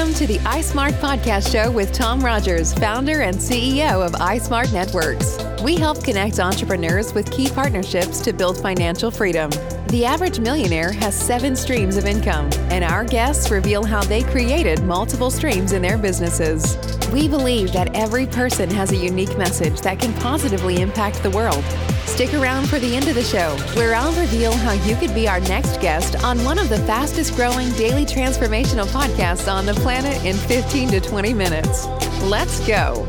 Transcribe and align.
Welcome 0.00 0.14
to 0.14 0.26
the 0.26 0.38
iSmart 0.38 0.92
Podcast 0.92 1.52
Show 1.52 1.70
with 1.70 1.92
Tom 1.92 2.24
Rogers, 2.24 2.72
founder 2.72 3.20
and 3.20 3.36
CEO 3.36 4.02
of 4.02 4.12
iSmart 4.12 4.72
Networks. 4.72 5.36
We 5.62 5.76
help 5.76 6.02
connect 6.02 6.40
entrepreneurs 6.40 7.12
with 7.12 7.30
key 7.30 7.50
partnerships 7.50 8.22
to 8.22 8.32
build 8.32 8.56
financial 8.62 9.10
freedom. 9.10 9.50
The 9.88 10.06
average 10.06 10.40
millionaire 10.40 10.90
has 10.90 11.14
seven 11.14 11.54
streams 11.54 11.98
of 11.98 12.06
income, 12.06 12.48
and 12.70 12.82
our 12.82 13.04
guests 13.04 13.50
reveal 13.50 13.84
how 13.84 14.02
they 14.02 14.22
created 14.22 14.82
multiple 14.84 15.30
streams 15.30 15.72
in 15.72 15.82
their 15.82 15.98
businesses. 15.98 16.78
We 17.12 17.28
believe 17.28 17.70
that 17.74 17.94
every 17.94 18.26
person 18.26 18.70
has 18.70 18.92
a 18.92 18.96
unique 18.96 19.36
message 19.36 19.82
that 19.82 19.98
can 20.00 20.14
positively 20.14 20.80
impact 20.80 21.22
the 21.22 21.30
world. 21.30 21.62
Stick 22.10 22.34
around 22.34 22.68
for 22.68 22.78
the 22.78 22.96
end 22.96 23.08
of 23.08 23.14
the 23.14 23.22
show, 23.22 23.56
where 23.74 23.94
I'll 23.94 24.12
reveal 24.20 24.52
how 24.52 24.72
you 24.72 24.94
could 24.96 25.14
be 25.14 25.26
our 25.26 25.40
next 25.40 25.80
guest 25.80 26.22
on 26.22 26.44
one 26.44 26.58
of 26.58 26.68
the 26.68 26.76
fastest 26.80 27.34
growing 27.34 27.70
daily 27.74 28.04
transformational 28.04 28.84
podcasts 28.88 29.50
on 29.50 29.64
the 29.64 29.74
planet 29.74 30.22
in 30.22 30.36
15 30.36 30.90
to 30.90 31.00
20 31.00 31.32
minutes. 31.32 31.86
Let's 32.24 32.66
go. 32.66 33.08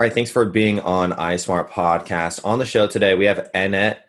All 0.00 0.04
right, 0.06 0.14
thanks 0.14 0.30
for 0.30 0.46
being 0.46 0.80
on 0.80 1.12
iSmart 1.12 1.68
Podcast. 1.68 2.40
On 2.42 2.58
the 2.58 2.64
show 2.64 2.86
today, 2.86 3.14
we 3.14 3.26
have 3.26 3.50
Annette 3.52 4.06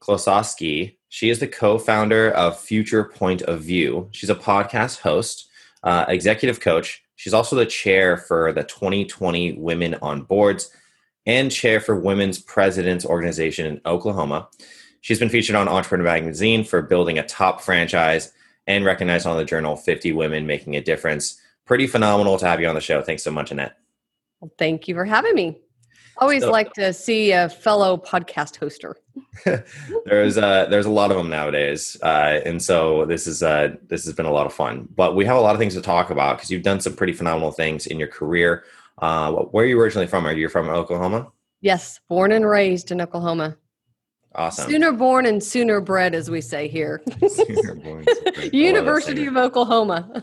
Klososky. 0.00 0.96
She 1.10 1.28
is 1.28 1.38
the 1.38 1.46
co-founder 1.46 2.30
of 2.30 2.58
Future 2.58 3.04
Point 3.04 3.42
of 3.42 3.60
View. 3.60 4.08
She's 4.12 4.30
a 4.30 4.34
podcast 4.34 5.00
host, 5.00 5.50
uh, 5.82 6.06
executive 6.08 6.60
coach. 6.60 7.02
She's 7.16 7.34
also 7.34 7.56
the 7.56 7.66
chair 7.66 8.16
for 8.16 8.54
the 8.54 8.64
2020 8.64 9.58
Women 9.58 9.96
on 10.00 10.22
Boards 10.22 10.70
and 11.26 11.52
chair 11.52 11.78
for 11.78 11.94
Women's 11.94 12.38
Presidents 12.38 13.04
Organization 13.04 13.66
in 13.66 13.82
Oklahoma. 13.84 14.48
She's 15.02 15.18
been 15.18 15.28
featured 15.28 15.56
on 15.56 15.68
Entrepreneur 15.68 16.04
Magazine 16.04 16.64
for 16.64 16.80
building 16.80 17.18
a 17.18 17.26
top 17.26 17.60
franchise 17.60 18.32
and 18.66 18.82
recognized 18.82 19.26
on 19.26 19.36
the 19.36 19.44
journal 19.44 19.76
50 19.76 20.10
Women 20.10 20.46
Making 20.46 20.74
a 20.76 20.80
Difference. 20.80 21.38
Pretty 21.66 21.86
phenomenal 21.86 22.38
to 22.38 22.46
have 22.46 22.62
you 22.62 22.66
on 22.66 22.74
the 22.74 22.80
show. 22.80 23.02
Thanks 23.02 23.24
so 23.24 23.30
much, 23.30 23.50
Annette. 23.50 23.76
Well, 24.40 24.52
thank 24.58 24.88
you 24.88 24.94
for 24.94 25.04
having 25.04 25.34
me. 25.34 25.58
Always 26.18 26.42
so, 26.42 26.50
like 26.50 26.72
to 26.74 26.92
see 26.92 27.32
a 27.32 27.48
fellow 27.48 27.96
podcast 27.96 28.58
hoster. 28.58 28.94
there's 30.04 30.36
uh, 30.36 30.66
there's 30.66 30.86
a 30.86 30.90
lot 30.90 31.10
of 31.10 31.16
them 31.16 31.28
nowadays, 31.28 31.96
uh, 32.02 32.40
and 32.44 32.60
so 32.60 33.06
this 33.06 33.26
is 33.26 33.42
uh, 33.42 33.76
this 33.88 34.04
has 34.04 34.14
been 34.14 34.26
a 34.26 34.32
lot 34.32 34.46
of 34.46 34.52
fun. 34.52 34.88
But 34.96 35.14
we 35.14 35.24
have 35.26 35.36
a 35.36 35.40
lot 35.40 35.54
of 35.54 35.60
things 35.60 35.74
to 35.74 35.80
talk 35.80 36.10
about 36.10 36.36
because 36.36 36.50
you've 36.50 36.64
done 36.64 36.80
some 36.80 36.94
pretty 36.94 37.12
phenomenal 37.12 37.52
things 37.52 37.86
in 37.86 37.98
your 37.98 38.08
career. 38.08 38.64
Uh, 38.98 39.32
where 39.32 39.64
are 39.64 39.68
you 39.68 39.80
originally 39.80 40.08
from? 40.08 40.26
Are 40.26 40.32
you 40.32 40.48
from 40.48 40.68
Oklahoma? 40.68 41.30
Yes, 41.60 42.00
born 42.08 42.32
and 42.32 42.48
raised 42.48 42.90
in 42.90 43.00
Oklahoma. 43.00 43.56
Awesome. 44.34 44.70
Sooner 44.70 44.92
born 44.92 45.24
and 45.26 45.42
sooner 45.42 45.80
bred, 45.80 46.14
as 46.14 46.30
we 46.30 46.40
say 46.40 46.68
here. 46.68 47.00
born, 47.82 48.04
University 48.52 49.26
of 49.26 49.36
Oklahoma 49.36 50.22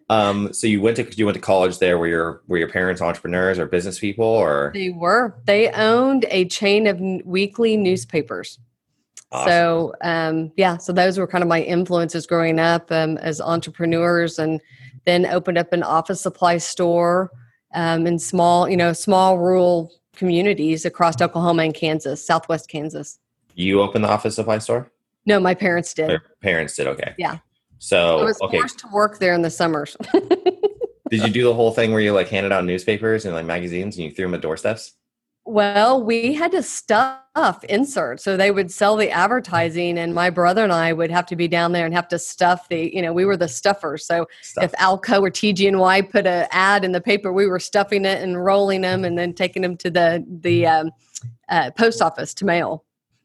um, 0.08 0.52
so 0.52 0.66
you 0.66 0.80
went 0.80 0.96
to 0.96 1.16
you 1.16 1.26
went 1.26 1.36
to 1.36 1.40
college 1.40 1.78
there. 1.78 1.98
Were 1.98 2.06
your 2.06 2.42
were 2.46 2.58
your 2.58 2.68
parents 2.68 3.00
entrepreneurs 3.00 3.58
or 3.58 3.66
business 3.66 3.98
people 3.98 4.24
or 4.24 4.70
they 4.74 4.90
were? 4.90 5.34
They 5.44 5.70
owned 5.70 6.26
a 6.28 6.46
chain 6.46 6.86
of 6.86 7.00
weekly 7.24 7.76
newspapers. 7.76 8.58
Awesome. 9.30 9.50
So 9.50 9.94
um, 10.02 10.52
yeah, 10.56 10.76
so 10.76 10.92
those 10.92 11.18
were 11.18 11.26
kind 11.26 11.42
of 11.42 11.48
my 11.48 11.62
influences 11.62 12.26
growing 12.26 12.58
up 12.58 12.92
um, 12.92 13.16
as 13.18 13.40
entrepreneurs, 13.40 14.38
and 14.38 14.60
then 15.04 15.26
opened 15.26 15.58
up 15.58 15.72
an 15.72 15.82
office 15.82 16.20
supply 16.20 16.58
store 16.58 17.30
um, 17.74 18.06
in 18.06 18.18
small, 18.18 18.68
you 18.68 18.76
know, 18.76 18.92
small 18.92 19.38
rural 19.38 19.92
communities 20.14 20.84
across 20.84 21.20
Oklahoma 21.20 21.62
and 21.62 21.74
Kansas, 21.74 22.24
Southwest 22.24 22.68
Kansas. 22.68 23.18
You 23.54 23.80
opened 23.80 24.04
the 24.04 24.08
office 24.08 24.36
supply 24.36 24.58
store? 24.58 24.90
No, 25.26 25.38
my 25.40 25.54
parents 25.54 25.94
did. 25.94 26.10
Your 26.10 26.22
parents 26.40 26.76
did. 26.76 26.86
Okay. 26.86 27.14
Yeah. 27.18 27.38
So 27.82 28.20
I 28.20 28.24
was 28.24 28.40
okay. 28.40 28.58
forced 28.58 28.78
to 28.78 28.86
work 28.92 29.18
there 29.18 29.34
in 29.34 29.42
the 29.42 29.50
summers. 29.50 29.96
Did 31.10 31.24
you 31.24 31.30
do 31.30 31.42
the 31.42 31.52
whole 31.52 31.72
thing 31.72 31.90
where 31.90 32.00
you 32.00 32.12
like 32.12 32.28
handed 32.28 32.52
out 32.52 32.64
newspapers 32.64 33.24
and 33.24 33.34
like 33.34 33.44
magazines 33.44 33.96
and 33.96 34.04
you 34.04 34.12
threw 34.12 34.26
them 34.26 34.34
at 34.34 34.40
doorsteps? 34.40 34.92
Well, 35.44 36.00
we 36.00 36.32
had 36.32 36.52
to 36.52 36.62
stuff 36.62 37.64
inserts. 37.64 38.22
So 38.22 38.36
they 38.36 38.52
would 38.52 38.70
sell 38.70 38.94
the 38.94 39.10
advertising, 39.10 39.98
and 39.98 40.14
my 40.14 40.30
brother 40.30 40.62
and 40.62 40.72
I 40.72 40.92
would 40.92 41.10
have 41.10 41.26
to 41.26 41.36
be 41.36 41.48
down 41.48 41.72
there 41.72 41.84
and 41.84 41.92
have 41.92 42.06
to 42.08 42.20
stuff 42.20 42.68
the, 42.68 42.94
you 42.94 43.02
know, 43.02 43.12
we 43.12 43.24
were 43.24 43.36
the 43.36 43.48
stuffers. 43.48 44.06
So 44.06 44.28
Stuff. 44.42 44.62
if 44.62 44.72
Alco 44.74 45.20
or 45.20 45.30
TG&Y 45.32 46.02
put 46.02 46.24
an 46.24 46.46
ad 46.52 46.84
in 46.84 46.92
the 46.92 47.00
paper, 47.00 47.32
we 47.32 47.48
were 47.48 47.58
stuffing 47.58 48.04
it 48.04 48.22
and 48.22 48.44
rolling 48.44 48.82
them 48.82 49.04
and 49.04 49.18
then 49.18 49.34
taking 49.34 49.62
them 49.62 49.76
to 49.78 49.90
the, 49.90 50.24
the 50.28 50.68
um, 50.68 50.90
uh, 51.48 51.72
post 51.72 52.00
office 52.00 52.32
to 52.34 52.44
mail. 52.44 52.84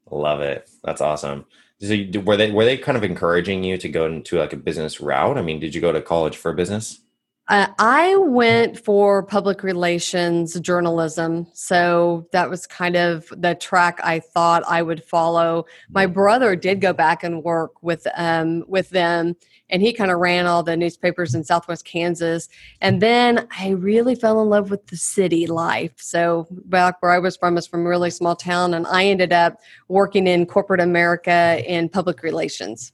Love 0.09 0.41
it. 0.41 0.67
That's 0.83 1.01
awesome. 1.01 1.45
So 1.79 1.93
you, 1.93 2.21
were 2.21 2.37
they 2.37 2.51
were 2.51 2.65
they 2.65 2.77
kind 2.77 2.97
of 2.97 3.03
encouraging 3.03 3.63
you 3.63 3.77
to 3.77 3.89
go 3.89 4.05
into 4.05 4.39
like 4.39 4.53
a 4.53 4.57
business 4.57 4.99
route? 4.99 5.37
I 5.37 5.41
mean, 5.41 5.59
did 5.59 5.75
you 5.75 5.81
go 5.81 5.91
to 5.91 6.01
college 6.01 6.35
for 6.35 6.53
business? 6.53 7.01
Uh, 7.49 7.67
I 7.79 8.15
went 8.17 8.77
for 8.83 9.23
public 9.23 9.63
relations 9.63 10.59
journalism. 10.59 11.47
So 11.53 12.27
that 12.33 12.49
was 12.49 12.67
kind 12.67 12.97
of 12.97 13.31
the 13.37 13.55
track 13.55 13.99
I 14.03 14.19
thought 14.19 14.63
I 14.67 14.81
would 14.81 15.03
follow. 15.03 15.65
My 15.89 16.07
brother 16.07 16.57
did 16.57 16.81
go 16.81 16.91
back 16.91 17.23
and 17.23 17.43
work 17.43 17.81
with 17.81 18.05
um, 18.17 18.65
with 18.67 18.89
them 18.89 19.35
and 19.69 19.81
he 19.81 19.93
kind 19.93 20.11
of 20.11 20.19
ran 20.19 20.45
all 20.45 20.63
the 20.63 20.77
newspapers 20.77 21.35
in 21.35 21.43
southwest 21.43 21.85
kansas. 21.85 22.49
And 22.81 23.01
then 23.01 23.47
i 23.57 23.69
really 23.69 24.15
fell 24.15 24.41
in 24.41 24.49
love 24.49 24.69
with 24.69 24.87
the 24.87 24.97
city 24.97 25.47
life. 25.47 25.93
So 25.97 26.47
back 26.49 27.01
where 27.01 27.11
i 27.11 27.19
was 27.19 27.37
from 27.37 27.57
is 27.57 27.67
from 27.67 27.85
a 27.85 27.89
really 27.89 28.09
small 28.09 28.35
town 28.35 28.73
and 28.73 28.87
i 28.87 29.05
ended 29.05 29.33
up 29.33 29.59
working 29.87 30.27
in 30.27 30.45
corporate 30.45 30.81
america 30.81 31.61
in 31.65 31.89
public 31.89 32.23
relations. 32.23 32.91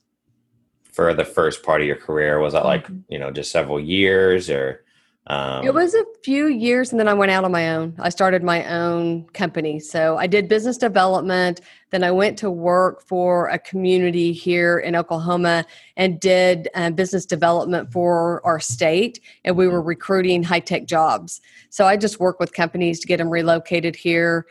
For 0.92 1.14
the 1.14 1.26
first 1.26 1.64
part 1.64 1.82
of 1.82 1.88
your 1.88 1.96
career 1.96 2.40
was 2.40 2.54
that 2.54 2.66
like 2.66 2.84
mm-hmm. 2.86 3.00
you 3.10 3.20
know 3.20 3.32
just 3.32 3.52
several 3.52 3.80
years 3.80 4.50
or 4.50 4.83
um, 5.28 5.66
it 5.66 5.74
was 5.74 5.94
a 5.94 6.04
few 6.22 6.48
years 6.48 6.92
and 6.92 7.00
then 7.00 7.08
I 7.08 7.14
went 7.14 7.32
out 7.32 7.46
on 7.46 7.52
my 7.52 7.74
own. 7.76 7.96
I 7.98 8.10
started 8.10 8.44
my 8.44 8.66
own 8.66 9.24
company. 9.30 9.80
So 9.80 10.18
I 10.18 10.28
did 10.28 10.50
business 10.50 10.78
development. 10.78 11.62
Then 11.92 12.04
I 12.04 12.12
went 12.12 12.38
to 12.40 12.52
work 12.52 13.02
for 13.08 13.48
a 13.48 13.58
community 13.58 14.34
here 14.34 14.80
in 14.80 14.98
Oklahoma 14.98 15.66
and 15.96 16.20
did 16.20 16.68
uh, 16.76 16.90
business 16.90 17.26
development 17.26 17.94
for 17.94 18.46
our 18.46 18.60
state. 18.60 19.22
And 19.46 19.56
we 19.56 19.68
were 19.68 19.82
recruiting 19.82 20.44
high 20.44 20.60
tech 20.60 20.88
jobs. 20.88 21.40
So 21.70 21.86
I 21.86 21.96
just 21.96 22.20
worked 22.20 22.42
with 22.42 22.52
companies 22.52 23.00
to 23.00 23.08
get 23.08 23.18
them 23.18 23.30
relocated 23.30 23.96
here. 23.96 24.46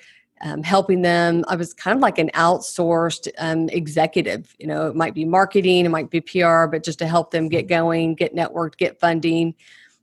Um, 0.45 0.65
helping 0.65 1.03
them. 1.03 1.45
I 1.47 1.55
was 1.55 1.73
kind 1.73 1.95
of 1.95 2.03
like 2.03 2.19
an 2.19 2.29
outsourced 2.35 3.29
um, 3.39 3.69
executive. 3.69 4.57
You 4.59 4.67
know, 4.67 4.89
it 4.89 4.97
might 4.97 5.15
be 5.15 5.25
marketing, 5.25 5.87
it 5.87 5.91
might 5.91 6.11
be 6.11 6.21
PR, 6.21 6.67
but 6.67 6.83
just 6.83 6.99
to 6.99 7.07
help 7.07 7.31
them 7.31 7.49
get 7.49 7.69
going, 7.69 8.17
get 8.17 8.35
networked, 8.35 8.77
get 8.77 8.99
funding 8.99 9.55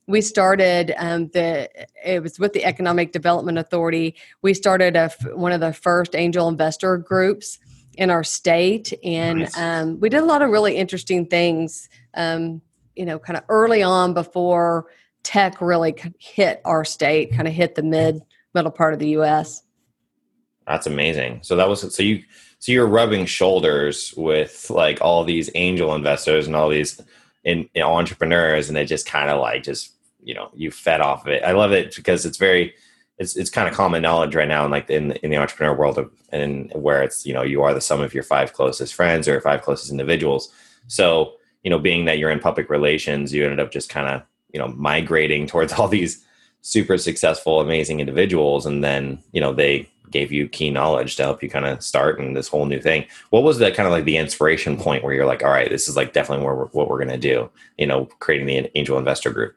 we 0.09 0.21
started 0.21 0.93
um, 0.97 1.27
the 1.29 1.69
it 2.03 2.23
was 2.23 2.39
with 2.39 2.53
the 2.53 2.65
economic 2.65 3.11
development 3.11 3.59
authority. 3.59 4.15
We 4.41 4.55
started 4.55 4.95
a, 4.95 5.09
one 5.35 5.51
of 5.51 5.61
the 5.61 5.71
first 5.71 6.15
angel 6.15 6.47
investor 6.47 6.97
groups 6.97 7.59
in 7.95 8.09
our 8.09 8.23
state 8.23 8.91
and 9.03 9.39
nice. 9.39 9.57
um, 9.57 9.99
we 9.99 10.09
did 10.09 10.21
a 10.21 10.25
lot 10.25 10.41
of 10.41 10.49
really 10.49 10.75
interesting 10.77 11.27
things 11.27 11.89
um, 12.15 12.61
you 12.95 13.05
know 13.05 13.19
kind 13.19 13.37
of 13.37 13.43
early 13.49 13.83
on 13.83 14.13
before 14.13 14.87
tech 15.23 15.61
really 15.61 15.93
hit 16.17 16.61
our 16.65 16.83
state 16.83 17.31
kind 17.33 17.47
of 17.47 17.53
hit 17.53 17.75
the 17.75 17.83
mid 17.83 18.21
middle 18.53 18.71
part 18.71 18.93
of 18.93 18.99
the 18.99 19.09
us 19.09 19.63
that's 20.69 20.85
amazing. 20.85 21.39
So 21.41 21.55
that 21.55 21.67
was 21.67 21.93
so 21.93 22.03
you 22.03 22.23
so 22.59 22.71
you're 22.71 22.87
rubbing 22.87 23.25
shoulders 23.25 24.13
with 24.15 24.69
like 24.69 25.01
all 25.01 25.23
these 25.23 25.49
angel 25.55 25.95
investors 25.95 26.45
and 26.45 26.55
all 26.55 26.69
these 26.69 27.01
in, 27.43 27.67
in 27.73 27.81
entrepreneurs 27.81 28.67
and 28.67 28.77
they 28.77 28.85
just 28.85 29.07
kind 29.07 29.31
of 29.31 29.39
like 29.39 29.63
just 29.63 29.95
you 30.23 30.33
know 30.33 30.49
you 30.53 30.71
fed 30.71 31.01
off 31.01 31.25
of 31.25 31.31
it. 31.31 31.43
I 31.43 31.51
love 31.51 31.71
it 31.71 31.95
because 31.95 32.25
it's 32.25 32.37
very 32.37 32.73
it's 33.17 33.35
it's 33.35 33.49
kind 33.49 33.67
of 33.67 33.73
common 33.73 34.01
knowledge 34.01 34.35
right 34.35 34.47
now 34.47 34.65
in 34.65 34.71
like 34.71 34.89
in 34.89 35.11
in 35.23 35.29
the 35.29 35.37
entrepreneur 35.37 35.75
world 35.75 35.97
of, 35.97 36.11
and 36.31 36.71
where 36.73 37.03
it's 37.03 37.25
you 37.25 37.33
know 37.33 37.43
you 37.43 37.61
are 37.61 37.73
the 37.73 37.81
sum 37.81 38.01
of 38.01 38.13
your 38.13 38.23
five 38.23 38.53
closest 38.53 38.93
friends 38.93 39.27
or 39.27 39.39
five 39.41 39.61
closest 39.61 39.91
individuals. 39.91 40.51
So 40.87 41.33
you 41.63 41.69
know 41.69 41.79
being 41.79 42.05
that 42.05 42.17
you're 42.17 42.31
in 42.31 42.39
public 42.39 42.69
relations, 42.69 43.33
you 43.33 43.43
ended 43.43 43.59
up 43.59 43.71
just 43.71 43.89
kind 43.89 44.07
of 44.07 44.23
you 44.53 44.59
know 44.59 44.69
migrating 44.69 45.47
towards 45.51 45.73
all 45.73 45.87
these 45.87 46.23
super 46.61 46.97
successful, 46.97 47.61
amazing 47.61 47.99
individuals, 47.99 48.65
and 48.65 48.83
then 48.83 49.21
you 49.31 49.41
know 49.41 49.53
they 49.53 49.89
gave 50.11 50.31
you 50.31 50.47
key 50.47 50.71
knowledge 50.71 51.15
to 51.15 51.23
help 51.23 51.43
you 51.43 51.49
kind 51.49 51.65
of 51.65 51.83
start 51.83 52.19
in 52.19 52.33
this 52.33 52.47
whole 52.47 52.65
new 52.65 52.79
thing. 52.79 53.05
What 53.29 53.43
was 53.43 53.59
that 53.59 53.75
kind 53.75 53.85
of 53.85 53.91
like 53.91 54.05
the 54.05 54.17
inspiration 54.17 54.77
point 54.77 55.03
where 55.03 55.13
you're 55.13 55.27
like, 55.27 55.43
all 55.43 55.51
right, 55.51 55.69
this 55.69 55.87
is 55.87 55.95
like 55.95 56.13
definitely 56.13 56.45
where 56.45 56.55
we're, 56.55 56.65
what 56.67 56.89
we're 56.89 56.97
going 56.97 57.09
to 57.09 57.17
do, 57.17 57.49
you 57.77 57.85
know, 57.85 58.05
creating 58.19 58.47
the 58.47 58.75
angel 58.77 58.97
investor 58.97 59.29
group? 59.29 59.55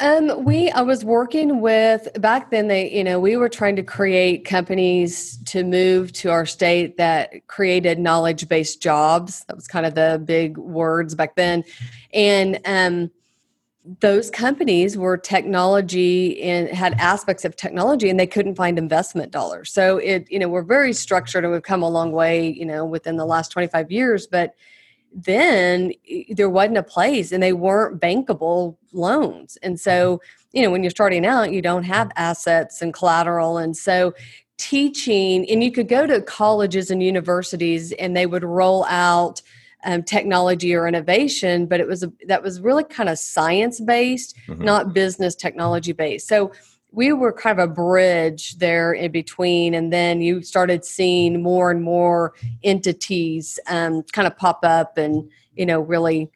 Um, 0.00 0.44
we 0.44 0.70
I 0.70 0.82
was 0.82 1.04
working 1.04 1.60
with 1.60 2.08
back 2.20 2.52
then 2.52 2.68
they 2.68 2.88
you 2.92 3.02
know 3.02 3.18
we 3.18 3.36
were 3.36 3.48
trying 3.48 3.74
to 3.76 3.82
create 3.82 4.44
companies 4.44 5.38
to 5.46 5.64
move 5.64 6.12
to 6.12 6.30
our 6.30 6.46
state 6.46 6.96
that 6.98 7.48
created 7.48 7.98
knowledge 7.98 8.48
based 8.48 8.80
jobs. 8.80 9.44
That 9.46 9.56
was 9.56 9.66
kind 9.66 9.84
of 9.84 9.96
the 9.96 10.22
big 10.24 10.56
words 10.56 11.16
back 11.16 11.34
then, 11.34 11.64
and 12.14 12.60
um, 12.64 13.10
those 14.00 14.30
companies 14.30 14.96
were 14.96 15.16
technology 15.16 16.42
and 16.42 16.68
had 16.68 16.94
aspects 16.94 17.44
of 17.44 17.56
technology 17.56 18.10
and 18.10 18.20
they 18.20 18.26
couldn't 18.26 18.54
find 18.54 18.76
investment 18.76 19.32
dollars 19.32 19.72
so 19.72 19.96
it 19.96 20.30
you 20.30 20.38
know 20.38 20.48
we're 20.48 20.62
very 20.62 20.92
structured 20.92 21.42
and 21.42 21.52
we've 21.52 21.62
come 21.62 21.82
a 21.82 21.88
long 21.88 22.12
way 22.12 22.50
you 22.50 22.66
know 22.66 22.84
within 22.84 23.16
the 23.16 23.24
last 23.24 23.50
25 23.50 23.90
years 23.90 24.26
but 24.26 24.54
then 25.12 25.92
there 26.30 26.50
wasn't 26.50 26.76
a 26.76 26.82
place 26.82 27.32
and 27.32 27.42
they 27.42 27.52
weren't 27.52 28.00
bankable 28.00 28.76
loans 28.92 29.56
and 29.62 29.80
so 29.80 30.20
you 30.52 30.62
know 30.62 30.70
when 30.70 30.82
you're 30.82 30.90
starting 30.90 31.26
out 31.26 31.52
you 31.52 31.62
don't 31.62 31.84
have 31.84 32.10
assets 32.16 32.82
and 32.82 32.94
collateral 32.94 33.58
and 33.58 33.76
so 33.76 34.14
teaching 34.58 35.48
and 35.48 35.62
you 35.62 35.72
could 35.72 35.88
go 35.88 36.06
to 36.06 36.20
colleges 36.22 36.90
and 36.90 37.02
universities 37.02 37.92
and 37.92 38.16
they 38.16 38.26
would 38.26 38.44
roll 38.44 38.84
out 38.86 39.40
um, 39.84 40.02
technology 40.02 40.74
or 40.74 40.88
innovation, 40.88 41.66
but 41.66 41.80
it 41.80 41.86
was 41.86 42.02
a, 42.02 42.12
that 42.26 42.42
was 42.42 42.60
really 42.60 42.84
kind 42.84 43.08
of 43.08 43.18
science 43.18 43.80
based, 43.80 44.36
mm-hmm. 44.48 44.64
not 44.64 44.92
business 44.92 45.34
technology 45.34 45.92
based. 45.92 46.26
So 46.26 46.52
we 46.90 47.12
were 47.12 47.32
kind 47.32 47.58
of 47.58 47.70
a 47.70 47.72
bridge 47.72 48.56
there 48.58 48.92
in 48.92 49.12
between, 49.12 49.74
and 49.74 49.92
then 49.92 50.20
you 50.20 50.42
started 50.42 50.84
seeing 50.84 51.42
more 51.42 51.70
and 51.70 51.82
more 51.82 52.34
entities 52.62 53.58
um, 53.68 54.02
kind 54.12 54.26
of 54.26 54.36
pop 54.36 54.60
up, 54.64 54.98
and 54.98 55.30
you 55.54 55.66
know 55.66 55.80
really. 55.80 56.30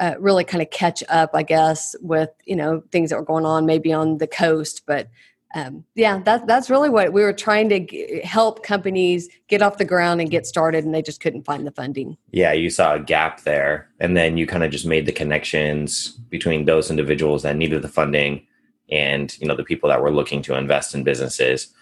Uh, 0.00 0.16
really 0.18 0.42
kind 0.42 0.60
of 0.60 0.68
catch 0.70 1.04
up, 1.08 1.30
I 1.34 1.44
guess, 1.44 1.94
with 2.00 2.30
you 2.46 2.56
know 2.56 2.82
things 2.90 3.10
that 3.10 3.16
were 3.16 3.24
going 3.24 3.46
on 3.46 3.64
maybe 3.64 3.92
on 3.92 4.18
the 4.18 4.26
coast, 4.26 4.82
but 4.88 5.08
um, 5.54 5.84
yeah, 5.94 6.18
that, 6.24 6.48
that's 6.48 6.68
really 6.68 6.90
what 6.90 7.12
we 7.12 7.22
were 7.22 7.32
trying 7.32 7.68
to 7.68 7.78
g- 7.78 8.20
help 8.24 8.64
companies 8.64 9.28
get 9.46 9.62
off 9.62 9.78
the 9.78 9.84
ground 9.84 10.20
and 10.20 10.30
get 10.30 10.46
started, 10.46 10.84
and 10.84 10.92
they 10.92 11.00
just 11.00 11.20
couldn't 11.20 11.44
find 11.44 11.64
the 11.64 11.70
funding. 11.70 12.16
Yeah, 12.32 12.52
you 12.52 12.70
saw 12.70 12.94
a 12.94 12.98
gap 12.98 13.42
there, 13.42 13.88
and 14.00 14.16
then 14.16 14.36
you 14.36 14.48
kind 14.48 14.64
of 14.64 14.72
just 14.72 14.84
made 14.84 15.06
the 15.06 15.12
connections 15.12 16.08
between 16.08 16.64
those 16.64 16.90
individuals 16.90 17.44
that 17.44 17.56
needed 17.56 17.82
the 17.82 17.88
funding 17.88 18.44
and 18.90 19.36
you 19.38 19.46
know 19.46 19.56
the 19.56 19.64
people 19.64 19.88
that 19.88 20.02
were 20.02 20.12
looking 20.12 20.42
to 20.42 20.54
invest 20.54 20.94
in 20.94 21.04
businesses. 21.04 21.72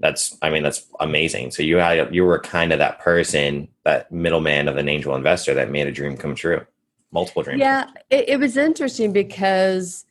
That's, 0.00 0.36
I 0.42 0.50
mean, 0.50 0.64
that's 0.64 0.86
amazing. 0.98 1.52
So 1.52 1.62
you 1.62 1.76
had 1.76 2.12
you 2.14 2.24
were 2.24 2.40
kind 2.40 2.72
of 2.72 2.80
that 2.80 2.98
person, 2.98 3.68
that 3.84 4.10
middleman 4.10 4.66
of 4.66 4.76
an 4.76 4.88
angel 4.88 5.14
investor 5.14 5.54
that 5.54 5.70
made 5.70 5.86
a 5.86 5.92
dream 5.92 6.16
come 6.16 6.34
true, 6.34 6.66
multiple 7.12 7.42
dreams. 7.42 7.60
Yeah, 7.60 7.86
it, 8.10 8.28
it 8.30 8.40
was 8.40 8.56
interesting 8.56 9.12
because 9.12 10.04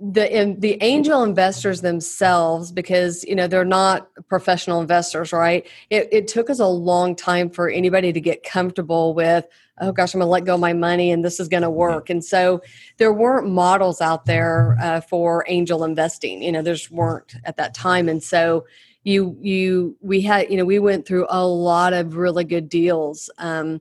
the 0.00 0.40
in, 0.40 0.58
the 0.60 0.82
angel 0.82 1.22
investors 1.22 1.82
themselves 1.82 2.72
because 2.72 3.22
you 3.24 3.34
know 3.34 3.46
they're 3.46 3.66
not 3.66 4.08
professional 4.28 4.80
investors 4.80 5.30
right 5.30 5.66
it, 5.90 6.08
it 6.10 6.26
took 6.26 6.48
us 6.48 6.58
a 6.58 6.66
long 6.66 7.14
time 7.14 7.50
for 7.50 7.68
anybody 7.68 8.10
to 8.10 8.20
get 8.20 8.42
comfortable 8.42 9.12
with 9.12 9.46
oh 9.80 9.92
gosh 9.92 10.14
i'm 10.14 10.20
going 10.20 10.26
to 10.26 10.30
let 10.30 10.44
go 10.44 10.54
of 10.54 10.60
my 10.60 10.72
money 10.72 11.10
and 11.10 11.24
this 11.24 11.40
is 11.40 11.48
going 11.48 11.62
to 11.62 11.68
mm-hmm. 11.68 11.76
work. 11.76 12.10
And 12.10 12.24
so 12.24 12.60
there 12.98 13.12
weren't 13.12 13.48
models 13.48 14.00
out 14.00 14.26
there 14.26 14.76
uh, 14.80 15.00
for 15.00 15.44
angel 15.48 15.84
investing 15.84 16.42
you 16.42 16.52
know 16.52 16.62
there's 16.62 16.90
weren't 16.90 17.34
at 17.44 17.56
that 17.56 17.74
time. 17.74 18.08
And 18.08 18.22
so 18.22 18.64
you 19.04 19.36
you 19.40 19.96
we 20.00 20.20
had 20.20 20.50
you 20.50 20.56
know 20.56 20.64
we 20.64 20.78
went 20.78 21.06
through 21.06 21.26
a 21.28 21.46
lot 21.46 21.92
of 21.92 22.16
really 22.16 22.44
good 22.44 22.68
deals 22.68 23.30
um, 23.38 23.80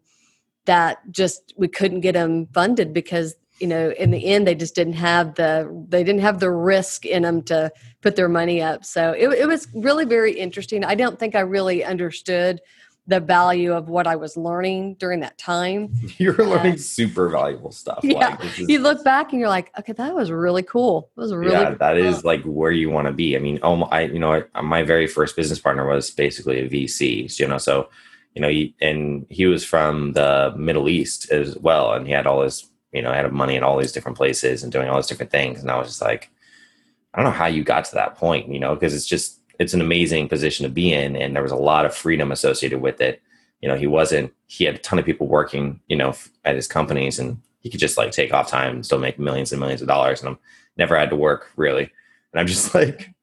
that 0.66 1.00
just 1.12 1.54
we 1.58 1.68
couldn't 1.68 2.02
get 2.02 2.14
them 2.14 2.48
funded 2.54 2.94
because 2.94 3.36
you 3.60 3.68
know 3.68 3.92
in 3.92 4.12
the 4.12 4.26
end 4.26 4.48
they 4.48 4.56
just 4.56 4.76
didn't 4.76 4.94
have 4.94 5.36
the 5.36 5.86
they 5.90 6.04
didn't 6.04 6.22
have 6.22 6.40
the 6.40 6.52
risk 6.52 7.06
in 7.06 7.24
them 7.24 7.42
to 7.44 7.72
put 8.02 8.16
their 8.16 8.30
money 8.30 8.62
up. 8.62 8.86
So 8.86 9.12
it, 9.12 9.30
it 9.30 9.48
was 9.48 9.68
really 9.74 10.06
very 10.06 10.34
interesting. 10.34 10.86
I 10.86 10.96
don't 10.96 11.20
think 11.20 11.36
i 11.36 11.42
really 11.42 11.84
understood 11.84 12.62
the 13.08 13.20
value 13.20 13.74
of 13.74 13.90
what 13.90 14.08
i 14.08 14.16
was 14.16 14.38
learning 14.38 14.94
during 14.96 15.20
that 15.20 15.38
time 15.38 15.94
you're 16.18 16.36
learning 16.38 16.78
super 16.78 17.30
valuable 17.30 17.72
stuff 17.72 18.00
yeah 18.04 18.38
like, 18.40 18.60
is, 18.60 18.70
you 18.70 18.80
look 18.80 19.04
back 19.04 19.32
and 19.32 19.40
you're 19.40 19.50
like 19.50 19.72
okay 19.78 19.94
that 19.94 20.14
was 20.14 20.32
really 20.32 20.64
cool 20.64 21.10
it 21.18 21.20
was 21.20 21.34
really 21.34 21.52
yeah 21.52 21.72
that 21.72 21.96
cool. 21.96 22.06
is 22.06 22.24
like 22.24 22.44
where 22.44 22.72
you 22.72 22.90
want 22.90 23.08
to 23.08 23.14
be 23.14 23.36
i 23.36 23.40
mean 23.40 23.60
oh 23.64 23.84
i 23.86 24.02
you 24.02 24.20
know 24.20 24.44
uh, 24.56 24.62
my 24.62 24.84
very 24.84 25.08
first 25.08 25.36
business 25.36 25.60
partner 25.60 25.88
was 25.88 26.12
basically 26.12 26.60
a 26.60 26.70
vc 26.70 27.40
you 27.40 27.48
know 27.48 27.58
so 27.58 27.90
you 28.36 28.42
know 28.42 28.50
he, 28.50 28.76
and 28.80 29.26
he 29.30 29.46
was 29.48 29.66
from 29.66 30.14
the 30.14 30.54
middle 30.56 30.88
east 30.88 31.32
as 31.32 31.58
well 31.58 31.94
and 31.94 32.06
he 32.06 32.14
had 32.14 32.28
all 32.28 32.42
his 32.42 32.70
you 32.92 33.02
know, 33.02 33.12
I 33.12 33.18
had 33.18 33.32
money 33.32 33.56
in 33.56 33.64
all 33.64 33.78
these 33.78 33.92
different 33.92 34.18
places 34.18 34.64
and 34.64 34.72
doing 34.72 34.90
all 34.90 34.98
these 34.98 35.08
different 35.08 35.32
things. 35.32 35.62
And 35.62 35.70
I 35.70 35.78
was 35.78 35.88
just 35.88 36.02
like, 36.02 36.32
I 37.14 37.18
don't 37.18 37.32
know 37.32 37.38
how 37.38 37.48
you 37.48 37.64
got 37.64 37.86
to 37.86 37.96
that 37.96 38.16
point, 38.16 38.52
you 38.52 38.60
know, 38.60 38.74
because 38.74 38.94
it's 38.94 39.06
just, 39.06 39.39
it's 39.60 39.74
an 39.74 39.82
amazing 39.82 40.30
position 40.30 40.64
to 40.64 40.70
be 40.70 40.94
in. 40.94 41.16
And 41.16 41.36
there 41.36 41.44
was 41.44 41.52
a 41.52 41.58
lot 41.58 41.86
of 41.86 41.96
freedom 41.96 42.32
associated 42.32 42.82
with 42.82 43.02
it. 43.02 43.22
You 43.62 43.68
know, 43.68 43.76
he 43.76 43.88
wasn't, 43.88 44.34
he 44.48 44.64
had 44.64 44.76
a 44.76 44.80
ton 44.80 44.98
of 44.98 45.06
people 45.06 45.28
working, 45.28 45.82
you 45.88 45.98
know, 45.98 46.16
at 46.46 46.56
his 46.56 46.68
companies 46.68 47.20
and 47.20 47.42
he 47.60 47.70
could 47.70 47.82
just 47.82 47.98
like 47.98 48.12
take 48.12 48.34
off 48.34 48.48
time 48.48 48.76
and 48.76 48.86
still 48.86 49.00
make 49.00 49.20
millions 49.20 49.52
and 49.52 49.60
millions 49.60 49.82
of 49.82 49.88
dollars. 49.88 50.22
And 50.22 50.30
I'm 50.30 50.40
never 50.78 50.98
had 50.98 51.10
to 51.10 51.18
work 51.18 51.52
really. 51.58 51.92
And 52.32 52.40
I'm 52.40 52.48
just 52.48 52.74
like, 52.76 53.14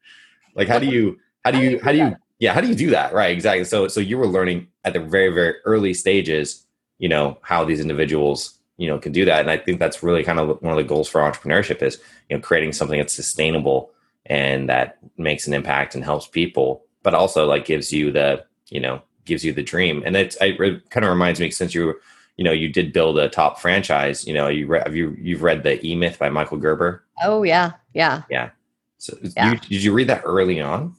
like, 0.55 0.69
how 0.69 0.79
do 0.79 0.87
you, 0.87 1.19
how 1.45 1.51
do 1.51 1.59
you, 1.59 1.81
how 1.83 1.91
do 1.91 1.99
you, 1.99 2.17
yeah, 2.39 2.53
how 2.53 2.61
do 2.61 2.69
you 2.69 2.75
do 2.75 2.91
that? 2.91 3.15
Right. 3.15 3.31
Exactly. 3.31 3.65
So, 3.65 3.89
so 3.89 3.99
you 3.99 4.19
were 4.19 4.27
learning 4.27 4.69
at 4.85 4.93
the 4.93 5.01
very, 5.01 5.33
very 5.33 5.55
early 5.65 5.95
stages, 5.95 6.67
you 6.99 7.09
know, 7.09 7.39
how 7.41 7.65
these 7.65 7.81
individuals 7.81 8.59
you 8.79 8.89
know 8.89 8.99
can 8.99 9.11
do 9.11 9.25
that 9.25 9.41
and 9.41 9.51
i 9.51 9.57
think 9.57 9.79
that's 9.79 10.03
really 10.03 10.23
kind 10.23 10.39
of 10.39 10.61
one 10.61 10.71
of 10.71 10.77
the 10.77 10.85
goals 10.85 11.09
for 11.09 11.23
entrepreneurship 11.23 11.81
is 11.81 11.99
you 12.29 12.37
know 12.37 12.43
creating 12.43 12.75
something 12.75 12.99
that's 12.99 13.15
sustainable 13.15 13.91
and 14.27 14.69
that 14.69 14.99
makes 15.17 15.47
an 15.47 15.55
impact 15.55 15.95
and 15.95 16.05
helps 16.05 16.27
people 16.27 16.83
but 17.03 17.15
also 17.15 17.47
like 17.47 17.65
gives 17.65 17.93
you 17.93 18.11
the 18.11 18.45
you 18.69 18.81
know 18.81 19.01
gives 19.25 19.45
you 19.45 19.53
the 19.53 19.63
dream. 19.63 20.03
And 20.05 20.17
it's 20.17 20.37
it 20.41 20.59
kind 20.91 21.05
of 21.05 21.11
reminds 21.11 21.39
me 21.39 21.51
since 21.51 21.73
you 21.73 21.95
you 22.37 22.45
know 22.45 22.53
you 22.53 22.69
did 22.69 22.93
build 22.93 23.17
a 23.19 23.29
top 23.29 23.61
franchise 23.61 24.27
you 24.27 24.35
know 24.35 24.49
you 24.49 24.71
have 24.73 24.97
you 24.97 25.17
you've 25.21 25.43
read 25.43 25.63
the 25.63 25.85
e-myth 25.87 26.19
by 26.19 26.29
michael 26.29 26.59
gerber? 26.59 27.05
Oh 27.23 27.45
yeah. 27.45 27.73
Yeah. 27.95 28.23
Yeah. 28.29 28.51
So 28.99 29.17
yeah. 29.23 29.53
You, 29.53 29.59
did 29.59 29.85
you 29.85 29.93
read 29.93 30.09
that 30.09 30.23
early 30.25 30.61
on? 30.61 30.97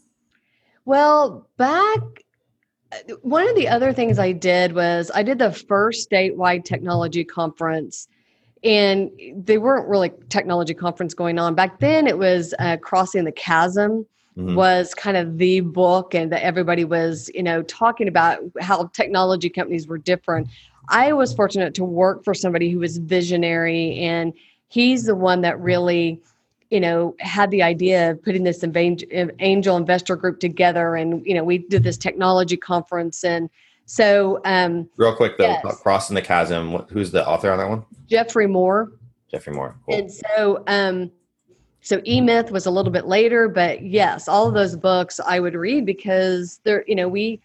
Well 0.86 1.50
back 1.58 2.00
one 3.22 3.50
of 3.50 3.56
the 3.58 3.68
other 3.68 3.92
things 3.92 4.18
I 4.18 4.32
did 4.32 4.74
was 4.74 5.12
I 5.14 5.24
did 5.24 5.40
the 5.40 5.52
first 5.52 6.10
statewide 6.10 6.64
technology 6.64 7.26
conference, 7.26 8.08
and 8.68 9.10
they 9.34 9.58
weren't 9.58 9.88
really 9.88 10.12
technology 10.30 10.74
conference 10.74 11.14
going 11.14 11.40
on 11.40 11.56
back 11.56 11.80
then. 11.80 12.06
It 12.06 12.18
was 12.18 12.54
uh, 12.60 12.78
crossing 12.78 13.24
the 13.24 13.32
chasm. 13.32 14.06
Mm-hmm. 14.38 14.54
was 14.54 14.94
kind 14.94 15.18
of 15.18 15.40
the 15.40 15.62
book 15.62 16.14
and 16.14 16.32
that 16.32 16.44
everybody 16.44 16.86
was 16.86 17.28
you 17.34 17.42
know 17.42 17.64
talking 17.64 18.08
about 18.08 18.38
how 18.62 18.86
technology 18.94 19.50
companies 19.50 19.88
were 19.88 19.98
different 19.98 20.48
i 20.90 21.12
was 21.12 21.34
fortunate 21.34 21.74
to 21.74 21.84
work 21.84 22.24
for 22.24 22.36
somebody 22.36 22.70
who 22.70 22.78
was 22.78 23.00
visionary 23.00 23.98
and 23.98 24.34
he's 24.68 25.06
the 25.06 25.16
one 25.16 25.42
that 25.42 25.60
really 25.60 26.22
you 26.70 26.80
know 26.80 27.16
had 27.20 27.50
the 27.50 27.64
idea 27.64 28.12
of 28.12 28.22
putting 28.22 28.44
this 28.44 28.64
angel 29.40 29.76
investor 29.76 30.16
group 30.16 30.40
together 30.40 30.96
and 30.96 31.26
you 31.26 31.34
know 31.34 31.44
we 31.44 31.58
did 31.58 31.82
this 31.82 31.98
technology 31.98 32.58
conference 32.58 33.24
and 33.24 33.50
so 33.88 34.40
um 34.46 34.88
real 34.98 35.16
quick 35.16 35.38
though 35.38 35.46
yes. 35.46 35.82
crossing 35.82 36.14
the 36.14 36.22
chasm 36.22 36.74
who's 36.90 37.10
the 37.10 37.28
author 37.28 37.52
on 37.52 37.58
that 37.58 37.68
one 37.68 37.84
Geoffrey 38.08 38.46
moore 38.46 38.92
Geoffrey 39.32 39.54
moore 39.54 39.76
cool. 39.86 39.96
and 39.96 40.12
so 40.12 40.64
um 40.68 41.10
so 41.82 42.02
e-myth 42.06 42.52
was 42.52 42.66
a 42.66 42.72
little 42.72 42.92
bit 42.92 43.08
later 43.08 43.48
but 43.48 43.82
yes 43.82 44.28
all 44.28 44.48
of 44.48 44.54
those 44.54 44.76
books 44.76 45.20
i 45.26 45.40
would 45.40 45.56
read 45.56 45.86
because 45.86 46.60
they're 46.64 46.84
you 46.86 46.96
know 46.96 47.08
we 47.08 47.42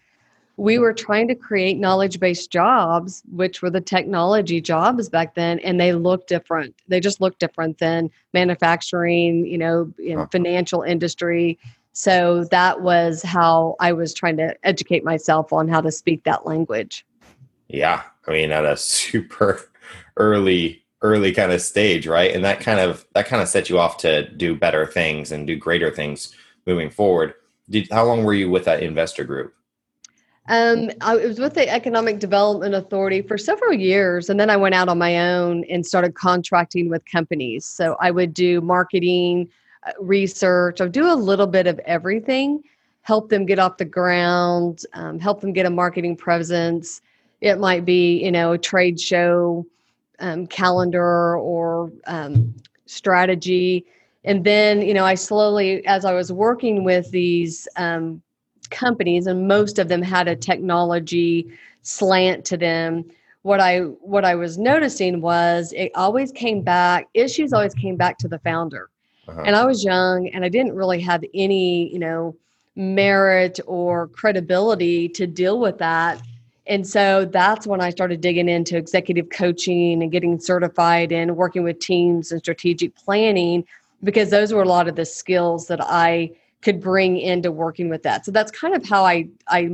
we 0.57 0.77
were 0.77 0.93
trying 0.93 1.27
to 1.27 1.35
create 1.35 1.79
knowledge 1.79 2.19
based 2.19 2.51
jobs, 2.51 3.23
which 3.31 3.61
were 3.61 3.71
the 3.71 3.81
technology 3.81 4.61
jobs 4.61 5.09
back 5.09 5.33
then, 5.33 5.59
and 5.59 5.79
they 5.79 5.93
look 5.93 6.27
different. 6.27 6.75
They 6.87 6.99
just 6.99 7.21
look 7.21 7.39
different 7.39 7.79
than 7.79 8.11
manufacturing, 8.33 9.47
you 9.47 9.57
know, 9.57 9.91
in 9.97 10.27
financial 10.27 10.83
industry. 10.83 11.57
So 11.93 12.45
that 12.45 12.81
was 12.81 13.21
how 13.21 13.75
I 13.79 13.93
was 13.93 14.13
trying 14.13 14.37
to 14.37 14.55
educate 14.63 15.03
myself 15.03 15.53
on 15.53 15.67
how 15.67 15.79
to 15.81 15.91
speak 15.91 16.23
that 16.23 16.45
language. 16.45 17.05
Yeah. 17.67 18.01
I 18.27 18.31
mean, 18.31 18.51
at 18.51 18.65
a 18.65 18.75
super 18.77 19.61
early, 20.17 20.83
early 21.01 21.31
kind 21.31 21.51
of 21.51 21.61
stage, 21.61 22.07
right? 22.07 22.33
And 22.33 22.43
that 22.43 22.59
kind 22.59 22.79
of 22.79 23.05
that 23.13 23.27
kind 23.27 23.41
of 23.41 23.47
set 23.47 23.69
you 23.69 23.79
off 23.79 23.97
to 23.97 24.29
do 24.29 24.55
better 24.55 24.85
things 24.87 25.31
and 25.31 25.45
do 25.45 25.55
greater 25.55 25.91
things 25.91 26.33
moving 26.65 26.89
forward. 26.89 27.35
Did 27.69 27.91
how 27.91 28.05
long 28.05 28.23
were 28.23 28.33
you 28.33 28.49
with 28.49 28.65
that 28.65 28.83
investor 28.83 29.23
group? 29.23 29.53
Um, 30.49 30.91
I 30.99 31.15
was 31.15 31.39
with 31.39 31.53
the 31.53 31.69
Economic 31.69 32.19
Development 32.19 32.75
Authority 32.75 33.21
for 33.21 33.37
several 33.37 33.71
years, 33.71 34.29
and 34.29 34.37
then 34.37 34.49
I 34.49 34.57
went 34.57 34.75
out 34.75 34.89
on 34.89 34.97
my 34.97 35.31
own 35.31 35.63
and 35.69 35.85
started 35.85 36.15
contracting 36.15 36.89
with 36.89 37.05
companies. 37.05 37.65
So 37.65 37.95
I 38.01 38.11
would 38.11 38.33
do 38.33 38.59
marketing, 38.59 39.49
research. 39.99 40.81
I 40.81 40.87
do 40.87 41.11
a 41.11 41.15
little 41.15 41.47
bit 41.47 41.67
of 41.67 41.79
everything, 41.79 42.63
help 43.01 43.29
them 43.29 43.45
get 43.45 43.59
off 43.59 43.77
the 43.77 43.85
ground, 43.85 44.85
um, 44.93 45.19
help 45.19 45.41
them 45.41 45.53
get 45.53 45.65
a 45.65 45.69
marketing 45.69 46.15
presence. 46.15 47.01
It 47.41 47.59
might 47.59 47.85
be, 47.85 48.23
you 48.23 48.31
know, 48.31 48.53
a 48.53 48.57
trade 48.57 48.99
show 48.99 49.65
um, 50.19 50.47
calendar 50.47 51.37
or 51.37 51.91
um, 52.07 52.53
strategy. 52.85 53.85
And 54.23 54.43
then, 54.43 54.81
you 54.81 54.93
know, 54.93 55.03
I 55.03 55.15
slowly, 55.15 55.85
as 55.85 56.05
I 56.05 56.13
was 56.13 56.31
working 56.31 56.85
with 56.85 57.11
these 57.11 57.67
um, 57.75 58.21
companies, 58.69 59.27
and 59.27 59.47
most 59.47 59.79
of 59.79 59.89
them 59.89 60.01
had 60.01 60.27
a 60.27 60.35
technology 60.35 61.47
slant 61.81 62.45
to 62.45 62.57
them. 62.57 63.03
what 63.43 63.59
I 63.59 63.79
what 63.79 64.25
I 64.25 64.35
was 64.35 64.57
noticing 64.57 65.21
was 65.21 65.73
it 65.73 65.91
always 65.95 66.31
came 66.31 66.61
back 66.61 67.07
issues 67.13 67.53
always 67.53 67.73
came 67.73 67.95
back 67.95 68.17
to 68.19 68.27
the 68.27 68.39
founder. 68.39 68.89
Uh-huh. 69.27 69.43
And 69.45 69.55
I 69.55 69.65
was 69.65 69.83
young 69.83 70.27
and 70.29 70.43
I 70.43 70.49
didn't 70.49 70.75
really 70.75 71.01
have 71.01 71.23
any, 71.33 71.91
you 71.91 71.99
know, 71.99 72.35
merit 72.75 73.59
or 73.65 74.07
credibility 74.07 75.07
to 75.09 75.27
deal 75.27 75.59
with 75.59 75.77
that. 75.77 76.21
And 76.65 76.87
so 76.87 77.25
that's 77.25 77.67
when 77.67 77.81
I 77.81 77.89
started 77.89 78.21
digging 78.21 78.47
into 78.47 78.77
executive 78.77 79.29
coaching 79.29 80.01
and 80.01 80.11
getting 80.11 80.39
certified 80.39 81.11
and 81.11 81.35
working 81.35 81.63
with 81.63 81.79
teams 81.79 82.31
and 82.31 82.41
strategic 82.41 82.95
planning 82.95 83.65
because 84.03 84.29
those 84.29 84.53
were 84.53 84.63
a 84.63 84.67
lot 84.67 84.87
of 84.87 84.95
the 84.95 85.05
skills 85.05 85.67
that 85.67 85.81
I 85.81 86.31
could 86.61 86.79
bring 86.79 87.19
into 87.19 87.51
working 87.51 87.89
with 87.89 88.03
that. 88.03 88.25
So 88.25 88.31
that's 88.31 88.51
kind 88.51 88.73
of 88.73 88.87
how 88.87 89.05
I 89.05 89.27
I 89.49 89.69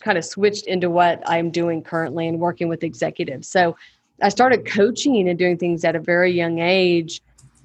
kind 0.00 0.16
of 0.16 0.24
switched 0.24 0.66
into 0.66 0.88
what 0.88 1.22
I'm 1.26 1.50
doing 1.50 1.82
currently 1.82 2.28
and 2.28 2.38
working 2.38 2.68
with 2.68 2.84
executives. 2.84 3.48
So 3.48 3.76
I 4.22 4.28
started 4.28 4.64
coaching 4.66 5.28
and 5.28 5.38
doing 5.38 5.58
things 5.58 5.84
at 5.84 5.96
a 5.96 6.00
very 6.00 6.30
young 6.30 6.58
age 6.58 7.20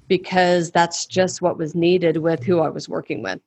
because 0.08 0.70
that's 0.70 1.06
just 1.06 1.42
what 1.42 1.58
was 1.58 1.74
needed 1.74 2.18
with 2.18 2.42
who 2.42 2.60
I 2.60 2.68
was 2.68 2.88
working 2.88 3.22
with. 3.22 3.40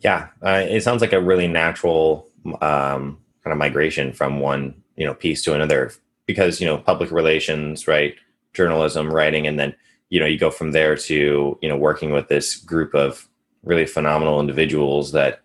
Yeah, 0.00 0.28
uh, 0.42 0.64
it 0.68 0.82
sounds 0.82 1.00
like 1.00 1.12
a 1.12 1.20
really 1.20 1.48
natural 1.48 2.28
um, 2.60 3.18
kind 3.42 3.52
of 3.52 3.56
migration 3.56 4.12
from 4.12 4.40
one 4.40 4.74
you 4.96 5.06
know 5.06 5.14
piece 5.14 5.42
to 5.44 5.54
another 5.54 5.92
because 6.26 6.60
you 6.60 6.66
know 6.66 6.78
public 6.78 7.10
relations, 7.10 7.88
right, 7.88 8.14
journalism, 8.52 9.12
writing, 9.12 9.46
and 9.46 9.58
then 9.58 9.74
you 10.10 10.20
know 10.20 10.26
you 10.26 10.38
go 10.38 10.50
from 10.50 10.72
there 10.72 10.96
to 10.96 11.58
you 11.60 11.68
know 11.68 11.76
working 11.76 12.12
with 12.12 12.28
this 12.28 12.56
group 12.56 12.94
of 12.94 13.28
really 13.62 13.86
phenomenal 13.86 14.40
individuals 14.40 15.12
that 15.12 15.42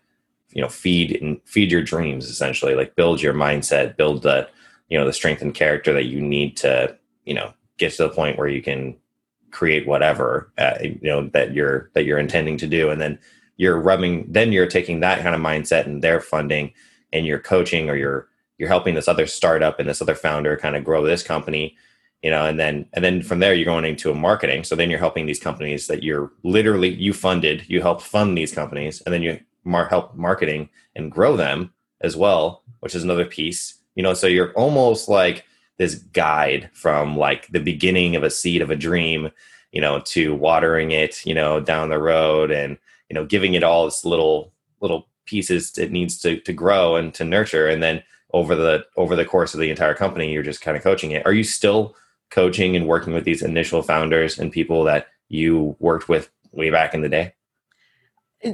you 0.50 0.62
know 0.62 0.68
feed 0.68 1.20
and 1.20 1.40
feed 1.44 1.70
your 1.70 1.82
dreams 1.82 2.28
essentially 2.28 2.74
like 2.74 2.94
build 2.94 3.20
your 3.20 3.34
mindset 3.34 3.96
build 3.96 4.22
the 4.22 4.48
you 4.88 4.98
know 4.98 5.04
the 5.04 5.12
strength 5.12 5.42
and 5.42 5.54
character 5.54 5.92
that 5.92 6.04
you 6.04 6.20
need 6.20 6.56
to 6.56 6.96
you 7.24 7.34
know 7.34 7.52
get 7.76 7.92
to 7.92 8.04
the 8.04 8.08
point 8.08 8.38
where 8.38 8.48
you 8.48 8.62
can 8.62 8.96
create 9.54 9.86
whatever 9.86 10.50
uh, 10.58 10.76
you 10.82 10.98
know 11.02 11.28
that 11.28 11.54
you're 11.54 11.90
that 11.94 12.04
you're 12.04 12.18
intending 12.18 12.58
to 12.58 12.66
do. 12.66 12.90
And 12.90 13.00
then 13.00 13.18
you're 13.56 13.80
rubbing 13.80 14.26
then 14.30 14.52
you're 14.52 14.66
taking 14.66 15.00
that 15.00 15.22
kind 15.22 15.34
of 15.34 15.40
mindset 15.40 15.86
and 15.86 16.02
their 16.02 16.20
funding 16.20 16.72
and 17.12 17.26
you're 17.26 17.38
coaching 17.38 17.88
or 17.88 17.96
you're 17.96 18.28
you're 18.58 18.68
helping 18.68 18.94
this 18.94 19.08
other 19.08 19.26
startup 19.26 19.78
and 19.78 19.88
this 19.88 20.02
other 20.02 20.14
founder 20.14 20.56
kind 20.56 20.76
of 20.76 20.84
grow 20.84 21.04
this 21.04 21.22
company 21.22 21.76
you 22.22 22.30
know 22.30 22.44
and 22.46 22.58
then 22.58 22.86
and 22.92 23.04
then 23.04 23.22
from 23.22 23.38
there 23.38 23.54
you're 23.54 23.64
going 23.64 23.84
into 23.84 24.10
a 24.10 24.14
marketing. 24.14 24.64
So 24.64 24.74
then 24.76 24.90
you're 24.90 24.98
helping 24.98 25.26
these 25.26 25.40
companies 25.40 25.86
that 25.86 26.02
you're 26.02 26.32
literally 26.42 26.92
you 26.92 27.12
funded 27.12 27.64
you 27.68 27.80
helped 27.80 28.02
fund 28.02 28.36
these 28.36 28.52
companies. 28.52 29.00
And 29.02 29.12
then 29.14 29.22
you 29.22 29.40
mar- 29.64 29.88
help 29.88 30.14
marketing 30.16 30.68
and 30.96 31.10
grow 31.10 31.36
them 31.36 31.72
as 32.00 32.16
well 32.16 32.62
which 32.80 32.94
is 32.94 33.04
another 33.04 33.24
piece 33.24 33.78
you 33.94 34.02
know. 34.02 34.14
So 34.14 34.26
you're 34.26 34.52
almost 34.52 35.08
like 35.08 35.44
this 35.78 35.94
guide 35.94 36.70
from 36.72 37.16
like 37.16 37.48
the 37.48 37.60
beginning 37.60 38.16
of 38.16 38.22
a 38.22 38.30
seed 38.30 38.62
of 38.62 38.70
a 38.70 38.76
dream 38.76 39.30
you 39.72 39.80
know 39.80 40.00
to 40.00 40.34
watering 40.34 40.92
it 40.92 41.24
you 41.26 41.34
know 41.34 41.60
down 41.60 41.88
the 41.88 41.98
road 41.98 42.50
and 42.50 42.78
you 43.08 43.14
know 43.14 43.24
giving 43.24 43.54
it 43.54 43.64
all 43.64 43.86
its 43.86 44.04
little 44.04 44.52
little 44.80 45.08
pieces 45.26 45.76
it 45.78 45.90
needs 45.90 46.18
to 46.18 46.38
to 46.40 46.52
grow 46.52 46.96
and 46.96 47.14
to 47.14 47.24
nurture. 47.24 47.68
And 47.68 47.82
then 47.82 48.02
over 48.32 48.54
the 48.54 48.84
over 48.96 49.16
the 49.16 49.24
course 49.24 49.54
of 49.54 49.60
the 49.60 49.70
entire 49.70 49.94
company 49.94 50.32
you're 50.32 50.42
just 50.42 50.60
kind 50.60 50.76
of 50.76 50.82
coaching 50.82 51.12
it. 51.12 51.24
Are 51.26 51.32
you 51.32 51.44
still 51.44 51.94
coaching 52.30 52.76
and 52.76 52.86
working 52.86 53.12
with 53.12 53.24
these 53.24 53.42
initial 53.42 53.82
founders 53.82 54.38
and 54.38 54.52
people 54.52 54.84
that 54.84 55.08
you 55.28 55.76
worked 55.78 56.08
with 56.08 56.30
way 56.52 56.70
back 56.70 56.94
in 56.94 57.00
the 57.00 57.08
day 57.08 57.34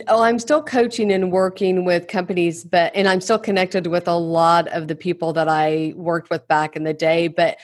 Oh, 0.09 0.23
I'm 0.23 0.39
still 0.39 0.63
coaching 0.63 1.11
and 1.13 1.33
working 1.33 1.85
with 1.85 2.07
companies, 2.07 2.65
but 2.65 2.95
and 2.95 3.09
I'm 3.09 3.21
still 3.21 3.39
connected 3.39 3.87
with 3.89 4.07
a 4.07 4.17
lot 4.17 4.69
of 4.69 4.89
the 4.89 4.95
people 4.95 5.33
that 5.33 5.49
I 5.49 5.93
worked 5.97 6.31
with 6.31 6.47
back 6.49 6.77
in 6.77 6.85
the 6.85 6.95
day. 6.95 7.29
But 7.29 7.59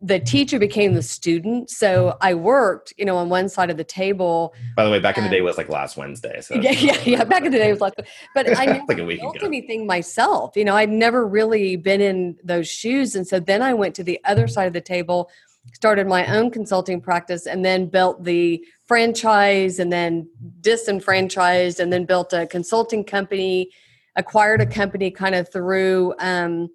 the 0.00 0.20
teacher 0.20 0.58
became 0.58 0.94
the 0.94 1.02
student. 1.02 1.70
So 1.70 2.16
I 2.20 2.34
worked, 2.34 2.92
you 2.98 3.04
know, 3.04 3.16
on 3.16 3.30
one 3.30 3.48
side 3.48 3.70
of 3.70 3.78
the 3.78 3.84
table. 3.84 4.54
By 4.76 4.84
the 4.84 4.90
way, 4.90 4.98
back 4.98 5.16
in 5.16 5.24
the 5.24 5.30
day 5.30 5.40
was 5.40 5.56
like 5.56 5.70
last 5.70 5.96
Wednesday. 5.96 6.40
So 6.42 6.54
yeah, 6.54 6.72
yeah, 6.72 7.00
yeah. 7.04 7.24
Back 7.24 7.44
in 7.44 7.52
the 7.52 7.58
day 7.58 7.70
was 7.70 7.80
like, 7.80 7.94
but 8.34 8.58
I 8.58 8.66
never 8.66 8.84
like 8.88 8.98
a 8.98 9.04
week 9.04 9.20
built 9.20 9.36
ago. 9.36 9.46
anything 9.46 9.86
myself. 9.86 10.54
You 10.54 10.64
know, 10.64 10.76
I'd 10.76 10.90
never 10.90 11.26
really 11.26 11.76
been 11.76 12.00
in 12.00 12.36
those 12.44 12.68
shoes, 12.68 13.16
and 13.16 13.26
so 13.26 13.40
then 13.40 13.62
I 13.62 13.72
went 13.72 13.94
to 13.96 14.04
the 14.04 14.20
other 14.24 14.48
side 14.48 14.66
of 14.66 14.74
the 14.74 14.80
table, 14.82 15.30
started 15.72 16.06
my 16.06 16.26
own 16.26 16.50
consulting 16.50 17.00
practice, 17.00 17.46
and 17.46 17.64
then 17.64 17.86
built 17.86 18.24
the 18.24 18.64
franchise, 18.84 19.78
and 19.78 19.92
then 19.92 20.28
disenfranchised, 20.60 21.80
and 21.80 21.92
then 21.92 22.04
built 22.04 22.32
a 22.32 22.46
consulting 22.46 23.04
company, 23.04 23.70
acquired 24.16 24.60
a 24.60 24.66
company 24.66 25.10
kind 25.10 25.34
of 25.34 25.50
through. 25.52 26.14
Um, 26.18 26.70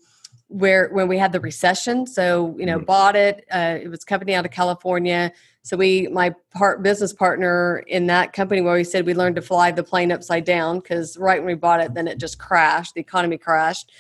where 0.51 0.89
when 0.89 1.07
we 1.07 1.17
had 1.17 1.31
the 1.31 1.39
recession 1.39 2.05
so 2.05 2.53
you 2.59 2.65
know 2.65 2.75
mm-hmm. 2.75 2.85
bought 2.85 3.15
it 3.15 3.45
uh, 3.51 3.77
it 3.81 3.87
was 3.87 4.03
a 4.03 4.05
company 4.05 4.35
out 4.35 4.43
of 4.43 4.51
california 4.51 5.31
so 5.61 5.77
we 5.77 6.09
my 6.09 6.33
part 6.53 6.83
business 6.83 7.13
partner 7.13 7.85
in 7.87 8.05
that 8.07 8.33
company 8.33 8.59
where 8.59 8.75
we 8.75 8.83
said 8.83 9.05
we 9.05 9.13
learned 9.13 9.37
to 9.37 9.41
fly 9.41 9.71
the 9.71 9.81
plane 9.81 10.11
upside 10.11 10.43
down 10.43 10.79
because 10.79 11.15
right 11.17 11.39
when 11.39 11.47
we 11.47 11.53
bought 11.53 11.79
it 11.79 11.93
then 11.93 12.05
it 12.05 12.17
just 12.17 12.37
crashed 12.37 12.93
the 12.95 12.99
economy 12.99 13.37
crashed 13.37 13.93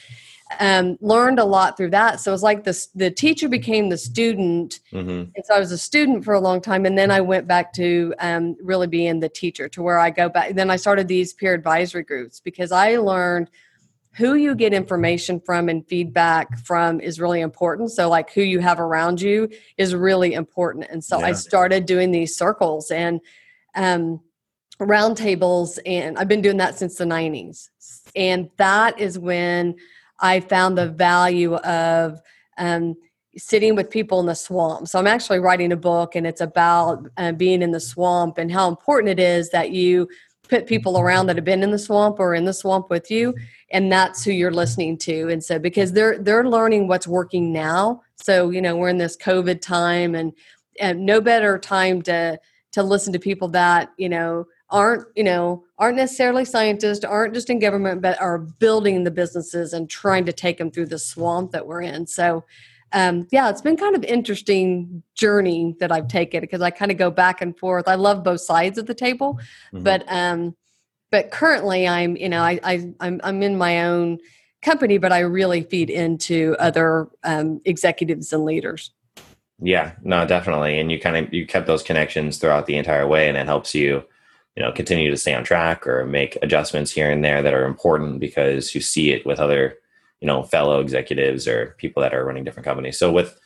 um, 0.59 0.97
learned 1.01 1.39
a 1.39 1.45
lot 1.45 1.77
through 1.77 1.89
that 1.89 2.19
so 2.19 2.31
it 2.31 2.33
was 2.33 2.43
like 2.43 2.63
this 2.63 2.87
the 2.95 3.09
teacher 3.09 3.47
became 3.47 3.89
the 3.89 3.97
student 3.97 4.79
mm-hmm. 4.91 5.09
and 5.35 5.45
so 5.45 5.55
i 5.55 5.59
was 5.59 5.71
a 5.71 5.77
student 5.77 6.23
for 6.23 6.33
a 6.33 6.39
long 6.39 6.61
time 6.61 6.85
and 6.85 6.97
then 6.97 7.11
i 7.11 7.21
went 7.21 7.47
back 7.47 7.71
to 7.73 8.13
um, 8.19 8.55
really 8.61 8.87
being 8.87 9.19
the 9.19 9.29
teacher 9.29 9.69
to 9.69 9.81
where 9.81 9.99
i 9.99 10.09
go 10.09 10.29
back 10.29 10.53
then 10.53 10.69
i 10.69 10.75
started 10.75 11.07
these 11.07 11.33
peer 11.33 11.53
advisory 11.53 12.03
groups 12.03 12.39
because 12.39 12.71
i 12.71 12.97
learned 12.97 13.49
who 14.13 14.35
you 14.35 14.55
get 14.55 14.73
information 14.73 15.39
from 15.39 15.69
and 15.69 15.87
feedback 15.87 16.57
from 16.59 16.99
is 16.99 17.19
really 17.19 17.41
important. 17.41 17.91
So, 17.91 18.09
like 18.09 18.31
who 18.31 18.41
you 18.41 18.59
have 18.59 18.79
around 18.79 19.21
you 19.21 19.49
is 19.77 19.95
really 19.95 20.33
important. 20.33 20.87
And 20.89 21.03
so, 21.03 21.19
yeah. 21.19 21.27
I 21.27 21.31
started 21.33 21.85
doing 21.85 22.11
these 22.11 22.35
circles 22.35 22.91
and 22.91 23.21
um, 23.75 24.19
roundtables, 24.79 25.79
and 25.85 26.17
I've 26.17 26.27
been 26.27 26.41
doing 26.41 26.57
that 26.57 26.77
since 26.77 26.95
the 26.95 27.05
90s. 27.05 27.69
And 28.15 28.49
that 28.57 28.99
is 28.99 29.17
when 29.17 29.75
I 30.21 30.39
found 30.39 30.77
the 30.77 30.87
value 30.87 31.55
of 31.55 32.19
um, 32.57 32.95
sitting 33.37 33.75
with 33.75 33.89
people 33.89 34.19
in 34.19 34.25
the 34.25 34.35
swamp. 34.35 34.87
So, 34.87 34.99
I'm 34.99 35.07
actually 35.07 35.39
writing 35.39 35.71
a 35.71 35.77
book, 35.77 36.15
and 36.15 36.27
it's 36.27 36.41
about 36.41 37.07
uh, 37.17 37.31
being 37.31 37.61
in 37.61 37.71
the 37.71 37.79
swamp 37.79 38.37
and 38.37 38.51
how 38.51 38.69
important 38.69 39.09
it 39.09 39.19
is 39.19 39.49
that 39.49 39.71
you 39.71 40.07
put 40.51 40.67
people 40.67 40.99
around 40.99 41.27
that 41.27 41.37
have 41.37 41.45
been 41.45 41.63
in 41.63 41.71
the 41.71 41.79
swamp 41.79 42.19
or 42.19 42.35
in 42.35 42.43
the 42.43 42.53
swamp 42.53 42.89
with 42.89 43.09
you 43.09 43.33
and 43.71 43.89
that's 43.89 44.21
who 44.21 44.31
you're 44.31 44.51
listening 44.51 44.97
to 44.97 45.29
and 45.29 45.41
so 45.41 45.57
because 45.57 45.93
they're 45.93 46.19
they're 46.19 46.47
learning 46.47 46.89
what's 46.89 47.07
working 47.07 47.53
now 47.53 48.01
so 48.17 48.49
you 48.49 48.61
know 48.61 48.75
we're 48.75 48.89
in 48.89 48.97
this 48.97 49.15
covid 49.15 49.61
time 49.61 50.13
and 50.13 50.33
and 50.81 51.05
no 51.05 51.21
better 51.21 51.57
time 51.57 52.01
to 52.01 52.37
to 52.73 52.83
listen 52.83 53.13
to 53.13 53.19
people 53.19 53.47
that 53.47 53.91
you 53.97 54.09
know 54.09 54.45
aren't 54.69 55.05
you 55.15 55.23
know 55.23 55.63
aren't 55.81 55.97
necessarily 55.97 56.45
scientists 56.45 57.03
aren't 57.03 57.33
just 57.33 57.49
in 57.49 57.57
government 57.57 58.03
but 58.03 58.21
are 58.21 58.37
building 58.37 59.03
the 59.03 59.11
businesses 59.11 59.73
and 59.73 59.89
trying 59.89 60.23
to 60.23 60.31
take 60.31 60.59
them 60.59 60.69
through 60.69 60.85
the 60.85 60.99
swamp 60.99 61.51
that 61.51 61.65
we're 61.65 61.81
in. 61.81 62.05
So 62.05 62.45
um, 62.93 63.27
yeah 63.31 63.49
it's 63.49 63.61
been 63.61 63.77
kind 63.77 63.95
of 63.95 64.03
interesting 64.03 65.01
journey 65.15 65.77
that 65.79 65.93
i've 65.93 66.09
taken 66.09 66.41
because 66.41 66.61
i 66.61 66.69
kind 66.69 66.91
of 66.91 66.97
go 66.97 67.09
back 67.09 67.41
and 67.41 67.57
forth. 67.57 67.87
I 67.87 67.95
love 67.95 68.23
both 68.23 68.41
sides 68.41 68.77
of 68.77 68.85
the 68.85 68.93
table 68.93 69.39
mm-hmm. 69.73 69.83
but 69.83 70.03
um 70.07 70.55
but 71.09 71.31
currently 71.31 71.87
i'm 71.87 72.17
you 72.17 72.29
know 72.29 72.41
I, 72.41 72.59
I 72.63 72.93
I'm, 72.99 73.21
I'm 73.23 73.41
in 73.43 73.57
my 73.57 73.85
own 73.85 74.19
company 74.61 74.97
but 74.97 75.13
i 75.13 75.19
really 75.19 75.63
feed 75.63 75.89
into 75.89 76.55
other 76.59 77.07
um, 77.23 77.61
executives 77.65 78.33
and 78.33 78.43
leaders. 78.43 78.91
Yeah 79.61 79.93
no 80.03 80.27
definitely. 80.27 80.77
And 80.77 80.91
you 80.91 80.99
kind 80.99 81.15
of 81.15 81.33
you 81.33 81.47
kept 81.47 81.67
those 81.67 81.83
connections 81.83 82.39
throughout 82.39 82.65
the 82.65 82.75
entire 82.75 83.07
way 83.07 83.29
and 83.29 83.37
it 83.37 83.45
helps 83.45 83.73
you 83.73 84.03
you 84.55 84.63
know 84.63 84.71
continue 84.71 85.09
to 85.09 85.17
stay 85.17 85.33
on 85.33 85.43
track 85.43 85.85
or 85.87 86.05
make 86.05 86.37
adjustments 86.41 86.91
here 86.91 87.09
and 87.09 87.23
there 87.23 87.41
that 87.41 87.53
are 87.53 87.65
important 87.65 88.19
because 88.19 88.75
you 88.75 88.81
see 88.81 89.11
it 89.11 89.25
with 89.25 89.39
other 89.39 89.77
you 90.19 90.27
know 90.27 90.43
fellow 90.43 90.79
executives 90.79 91.47
or 91.47 91.75
people 91.77 92.01
that 92.01 92.13
are 92.13 92.25
running 92.25 92.43
different 92.43 92.65
companies 92.65 92.97
so 92.97 93.11
with 93.11 93.39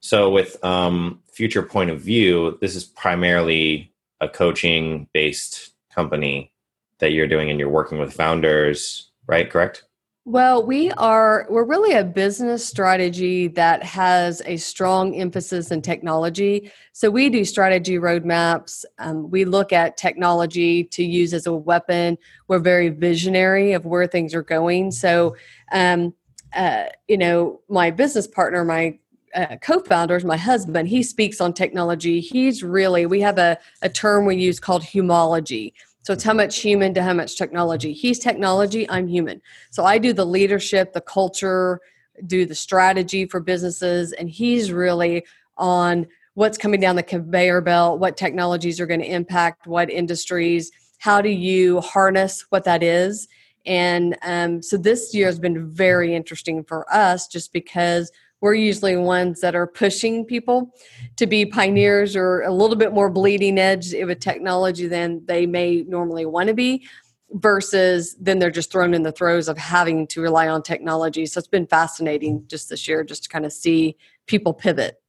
so 0.00 0.30
with 0.30 0.62
um, 0.64 1.20
future 1.32 1.62
point 1.62 1.90
of 1.90 2.00
view 2.00 2.58
this 2.60 2.76
is 2.76 2.84
primarily 2.84 3.92
a 4.20 4.28
coaching 4.28 5.08
based 5.12 5.70
company 5.94 6.52
that 6.98 7.12
you're 7.12 7.26
doing 7.26 7.50
and 7.50 7.58
you're 7.58 7.68
working 7.68 7.98
with 7.98 8.12
founders, 8.12 9.10
right? 9.26 9.50
Correct? 9.50 9.84
Well, 10.28 10.66
we 10.66 10.90
are 10.90 11.46
we're 11.48 11.62
really 11.62 11.96
a 11.96 12.02
business 12.02 12.66
strategy 12.66 13.46
that 13.46 13.84
has 13.84 14.42
a 14.44 14.56
strong 14.56 15.14
emphasis 15.14 15.70
in 15.70 15.82
technology. 15.82 16.72
So 16.92 17.10
we 17.10 17.30
do 17.30 17.44
strategy 17.44 17.94
roadmaps. 17.98 18.84
Um, 18.98 19.30
we 19.30 19.44
look 19.44 19.72
at 19.72 19.96
technology 19.96 20.82
to 20.82 21.04
use 21.04 21.32
as 21.32 21.46
a 21.46 21.52
weapon. 21.52 22.18
We're 22.48 22.58
very 22.58 22.88
visionary 22.88 23.72
of 23.72 23.86
where 23.86 24.08
things 24.08 24.34
are 24.34 24.42
going. 24.42 24.90
So, 24.90 25.36
um, 25.70 26.12
uh, 26.52 26.86
you 27.06 27.18
know, 27.18 27.60
my 27.68 27.92
business 27.92 28.26
partner, 28.26 28.64
my 28.64 28.98
uh, 29.32 29.54
co-founders, 29.62 30.24
my 30.24 30.36
husband, 30.36 30.88
he 30.88 31.04
speaks 31.04 31.40
on 31.40 31.52
technology. 31.52 32.18
He's 32.18 32.64
really 32.64 33.06
we 33.06 33.20
have 33.20 33.38
a, 33.38 33.58
a 33.80 33.88
term 33.88 34.24
we 34.24 34.34
use 34.34 34.58
called 34.58 34.82
humology. 34.82 35.72
So 36.06 36.12
it's 36.12 36.22
how 36.22 36.34
much 36.34 36.58
human 36.58 36.94
to 36.94 37.02
how 37.02 37.14
much 37.14 37.34
technology. 37.34 37.92
He's 37.92 38.20
technology, 38.20 38.88
I'm 38.88 39.08
human. 39.08 39.42
So 39.70 39.84
I 39.84 39.98
do 39.98 40.12
the 40.12 40.24
leadership, 40.24 40.92
the 40.92 41.00
culture, 41.00 41.80
do 42.28 42.46
the 42.46 42.54
strategy 42.54 43.26
for 43.26 43.40
businesses, 43.40 44.12
and 44.12 44.30
he's 44.30 44.70
really 44.70 45.26
on 45.58 46.06
what's 46.34 46.58
coming 46.58 46.78
down 46.78 46.94
the 46.94 47.02
conveyor 47.02 47.60
belt, 47.60 47.98
what 47.98 48.16
technologies 48.16 48.78
are 48.78 48.86
going 48.86 49.00
to 49.00 49.12
impact 49.12 49.66
what 49.66 49.90
industries, 49.90 50.70
how 50.98 51.20
do 51.20 51.28
you 51.28 51.80
harness 51.80 52.46
what 52.50 52.62
that 52.62 52.84
is. 52.84 53.26
And 53.66 54.16
um, 54.22 54.62
so 54.62 54.76
this 54.76 55.12
year 55.12 55.26
has 55.26 55.40
been 55.40 55.68
very 55.68 56.14
interesting 56.14 56.62
for 56.62 56.86
us 56.94 57.26
just 57.26 57.52
because 57.52 58.12
we're 58.46 58.54
usually 58.54 58.96
ones 58.96 59.40
that 59.40 59.56
are 59.56 59.66
pushing 59.66 60.24
people 60.24 60.72
to 61.16 61.26
be 61.26 61.44
pioneers 61.44 62.14
or 62.14 62.42
a 62.42 62.52
little 62.52 62.76
bit 62.76 62.92
more 62.92 63.10
bleeding 63.10 63.58
edge 63.58 63.92
with 63.92 64.20
technology 64.20 64.86
than 64.86 65.20
they 65.26 65.46
may 65.46 65.82
normally 65.88 66.24
want 66.24 66.46
to 66.46 66.54
be 66.54 66.86
versus 67.32 68.14
then 68.20 68.38
they're 68.38 68.52
just 68.52 68.70
thrown 68.70 68.94
in 68.94 69.02
the 69.02 69.10
throes 69.10 69.48
of 69.48 69.58
having 69.58 70.06
to 70.06 70.20
rely 70.20 70.46
on 70.46 70.62
technology. 70.62 71.26
So 71.26 71.38
it's 71.38 71.48
been 71.48 71.66
fascinating 71.66 72.44
just 72.46 72.68
this 72.68 72.86
year 72.86 73.02
just 73.02 73.24
to 73.24 73.28
kind 73.28 73.44
of 73.44 73.52
see 73.52 73.96
people 74.26 74.54
pivot. 74.54 75.02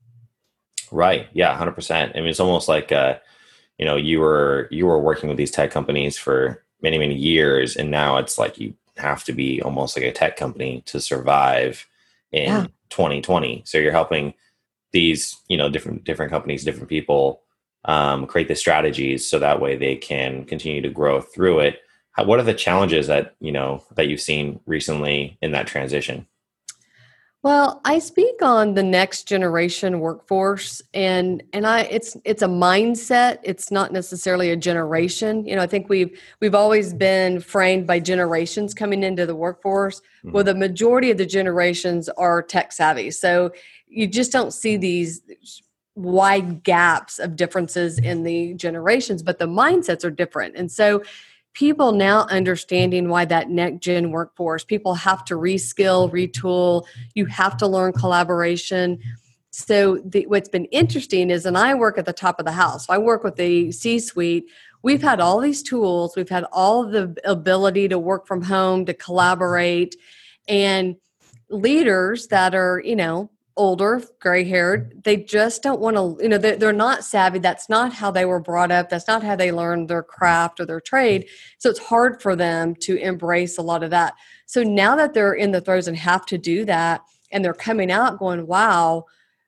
Right. 0.92 1.28
Yeah 1.32 1.56
100% 1.60 2.18
i 2.18 2.20
mean 2.20 2.30
it's 2.30 2.40
almost 2.40 2.68
like 2.68 2.92
uh 2.92 3.20
you 3.78 3.86
know 3.86 3.98
you 3.98 4.20
were 4.20 4.68
you 4.72 4.88
were 4.88 5.00
working 5.00 5.30
with 5.30 5.38
these 5.38 5.52
tech 5.52 5.70
companies 5.70 6.18
for 6.18 6.64
many 6.82 6.98
many 6.98 7.14
years 7.14 7.76
and 7.76 7.92
now 7.92 8.18
it's 8.18 8.40
like 8.40 8.58
you 8.58 8.74
have 8.96 9.24
to 9.26 9.34
be 9.34 9.62
almost 9.62 9.96
like 9.96 10.06
a 10.06 10.12
tech 10.12 10.38
company 10.38 10.82
to 10.88 11.00
survive 11.00 11.86
in 12.32 12.48
yeah. 12.48 12.66
2020 12.90 13.64
so 13.66 13.78
you're 13.78 13.92
helping 13.92 14.34
these 14.92 15.38
you 15.48 15.58
know 15.58 15.70
different 15.70 16.04
different 16.04 16.32
companies 16.32 16.64
different 16.64 16.90
people 16.90 17.42
um, 17.88 18.28
create 18.28 18.50
the 18.50 18.56
strategies 18.56 19.28
so 19.28 19.40
that 19.40 19.62
way 19.62 19.76
they 19.76 19.96
can 19.96 20.44
continue 20.46 20.82
to 20.82 20.90
grow 20.90 21.22
through 21.22 21.60
it. 21.60 21.82
What 22.24 22.40
are 22.40 22.44
the 22.44 22.54
challenges 22.54 23.08
that 23.08 23.36
you 23.40 23.52
know 23.52 23.84
that 23.96 24.08
you've 24.08 24.22
seen 24.22 24.60
recently 24.66 25.38
in 25.42 25.52
that 25.52 25.68
transition 25.68 26.28
well, 27.48 27.80
I 27.86 28.00
speak 28.00 28.42
on 28.42 28.74
the 28.74 28.84
next 28.84 29.24
generation 29.24 30.02
workforce 30.02 30.82
and 30.94 31.42
and 31.54 31.66
I 31.66 31.84
it's 31.84 32.18
it's 32.26 32.42
a 32.42 32.48
mindset, 32.48 33.38
it's 33.42 33.72
not 33.72 33.94
necessarily 33.94 34.52
a 34.52 34.58
generation. 34.58 35.46
You 35.46 35.56
know, 35.56 35.62
I 35.62 35.68
think 35.68 35.88
we've 35.88 36.20
we've 36.42 36.54
always 36.54 36.94
been 36.94 37.40
framed 37.40 37.88
by 37.88 38.02
generations 38.02 38.74
coming 38.74 39.02
into 39.02 39.26
the 39.26 39.34
workforce. 39.34 40.02
Mm-hmm. 40.02 40.32
Well, 40.34 40.44
the 40.44 40.56
majority 40.56 41.10
of 41.10 41.18
the 41.18 41.26
generations 41.26 42.10
are 42.10 42.44
tech 42.44 42.74
savvy. 42.74 43.12
So 43.12 43.54
you 43.88 44.08
just 44.08 44.34
don't 44.34 44.52
see 44.52 44.76
these 44.76 45.22
wide 45.96 46.64
gaps 46.64 47.18
of 47.18 47.38
differences 47.38 47.98
in 47.98 48.24
the 48.24 48.56
generations, 48.56 49.24
but 49.24 49.40
the 49.40 49.48
mindsets 49.48 50.04
are 50.04 50.12
different. 50.12 50.58
And 50.58 50.70
so 50.70 51.02
people 51.54 51.92
now 51.92 52.26
understanding 52.30 53.10
why 53.10 53.26
that 53.26 53.50
next 53.50 53.80
gen 53.80 54.12
workforce 54.12 54.64
people 54.64 54.94
have 54.94 55.26
to 55.26 55.36
reskill 55.36 56.12
retool. 56.12 56.86
You 57.16 57.26
have 57.28 57.58
to 57.58 57.68
learn 57.68 57.94
collaboration. 57.94 59.00
So 59.52 59.98
the, 60.06 60.28
what's 60.28 60.50
been 60.50 60.66
interesting 60.66 61.32
is 61.32 61.46
and 61.46 61.58
i 61.58 61.74
work 61.74 61.98
at 61.98 62.06
the 62.06 62.14
top 62.14 62.40
of 62.40 62.46
the 62.46 62.52
house 62.52 62.88
i 62.90 62.98
work 62.98 63.24
with 63.24 63.38
the 63.38 63.72
c 63.72 63.98
suite 63.98 64.46
we've 64.84 65.02
had 65.02 65.20
all 65.20 65.40
these 65.40 65.64
tools. 65.64 66.16
We've 66.16 66.30
had 66.30 66.46
all 66.52 66.86
the 66.86 67.16
ability 67.26 67.90
to 67.90 68.00
work 68.00 68.28
from 68.28 68.42
home 68.42 68.86
to 68.86 68.94
collaborate. 68.94 69.96
And 70.48 70.96
leaders 71.50 72.28
that 72.28 72.54
are 72.54 72.82
you 72.84 72.96
know 72.96 73.30
older, 73.58 74.02
gray 74.20 74.44
haired, 74.44 75.04
they 75.04 75.18
just 75.18 75.62
don't 75.64 75.82
want 75.82 75.98
to, 75.98 76.24
you 76.24 76.30
know, 76.30 76.38
they're, 76.38 76.56
they're 76.56 76.74
not 76.74 77.04
savvy. 77.04 77.40
That's 77.40 77.68
not 77.68 77.94
how 77.94 78.12
they 78.12 78.26
were 78.26 78.40
brought 78.40 78.72
up. 78.72 78.90
That's 78.90 79.08
not 79.08 79.24
how 79.24 79.36
they 79.36 79.52
learned 79.52 79.90
their 79.90 80.04
craft 80.04 80.60
or 80.60 80.66
their 80.66 80.80
trade. 80.80 81.28
So 81.58 81.70
it's 81.70 81.80
hard 81.80 82.22
for 82.22 82.36
them 82.36 82.76
to 82.82 82.96
embrace 82.96 83.58
a 83.58 83.62
lot 83.62 83.84
of 83.84 83.90
that. 83.90 84.14
So 84.46 84.64
now 84.64 84.96
that 84.96 85.14
they're 85.14 85.34
in 85.34 85.52
the 85.52 85.62
throes 85.62 85.88
and 85.88 85.98
have 85.98 86.26
to 86.28 86.38
do 86.38 86.64
that, 86.66 87.02
and 87.32 87.44
they're 87.44 87.54
coming 87.54 87.92
out 87.92 88.20
going, 88.20 88.48
wow, 88.48 89.06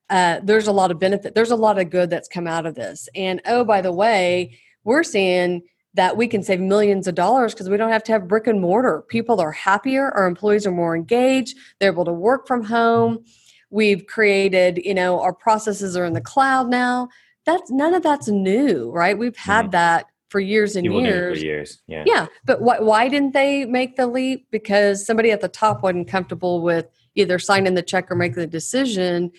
uh, 0.10 0.40
there's 0.44 0.68
a 0.68 0.72
lot 0.72 0.92
of 0.92 1.00
benefit. 1.00 1.36
There's 1.36 1.52
a 1.52 1.56
lot 1.56 1.80
of 1.80 1.90
good 1.90 2.10
that's 2.10 2.28
come 2.28 2.48
out 2.48 2.66
of 2.66 2.76
this. 2.76 3.08
And 3.16 3.42
oh, 3.46 3.64
by 3.64 3.82
the 3.82 3.94
way, 3.94 4.60
we're 4.84 5.04
seeing 5.04 5.62
that 5.94 6.18
we 6.18 6.28
can 6.28 6.44
save 6.44 6.60
millions 6.60 7.08
of 7.08 7.16
dollars 7.16 7.54
because 7.54 7.70
we 7.70 7.78
don't 7.78 7.92
have 7.92 8.04
to 8.04 8.12
have 8.12 8.28
brick 8.28 8.48
and 8.48 8.62
mortar. 8.62 9.04
People 9.08 9.40
are 9.40 9.52
happier, 9.52 10.10
our 10.12 10.28
employees 10.28 10.68
are 10.68 10.72
more 10.72 10.96
engaged, 10.96 11.58
they're 11.80 11.92
able 11.92 12.06
to 12.06 12.14
work 12.14 12.48
from 12.48 12.64
home 12.64 13.24
we've 13.70 14.06
created 14.08 14.80
you 14.84 14.94
know 14.94 15.20
our 15.20 15.34
processes 15.34 15.96
are 15.96 16.06
in 16.06 16.14
the 16.14 16.22
cloud 16.22 16.70
now 16.70 17.08
that's 17.46 17.72
none 17.72 17.94
of 17.94 18.04
that's 18.04 18.28
new 18.28 18.92
right 18.92 19.18
we've 19.18 19.38
had 19.38 19.66
mm-hmm. 19.66 19.72
that 19.72 20.06
for 20.30 20.40
years 20.40 20.76
and 20.76 20.86
years. 20.86 21.42
years, 21.42 21.82
yeah. 21.88 22.04
Yeah, 22.06 22.28
but 22.46 22.62
why, 22.62 22.80
why 22.80 23.10
didn't 23.10 23.34
they 23.34 23.66
make 23.66 23.96
the 23.96 24.08
leap? 24.08 24.48
Because 24.52 25.06
somebody 25.06 25.32
at 25.32 25.42
the 25.42 25.48
top 25.48 25.82
wasn't 25.84 26.08
comfortable 26.08 26.62
with 26.62 26.86
either 27.16 27.40
signing 27.40 27.74
the 27.74 27.82
check 27.82 28.12
or 28.12 28.16
making 28.16 28.36
the 28.36 28.48
decision, 28.48 29.32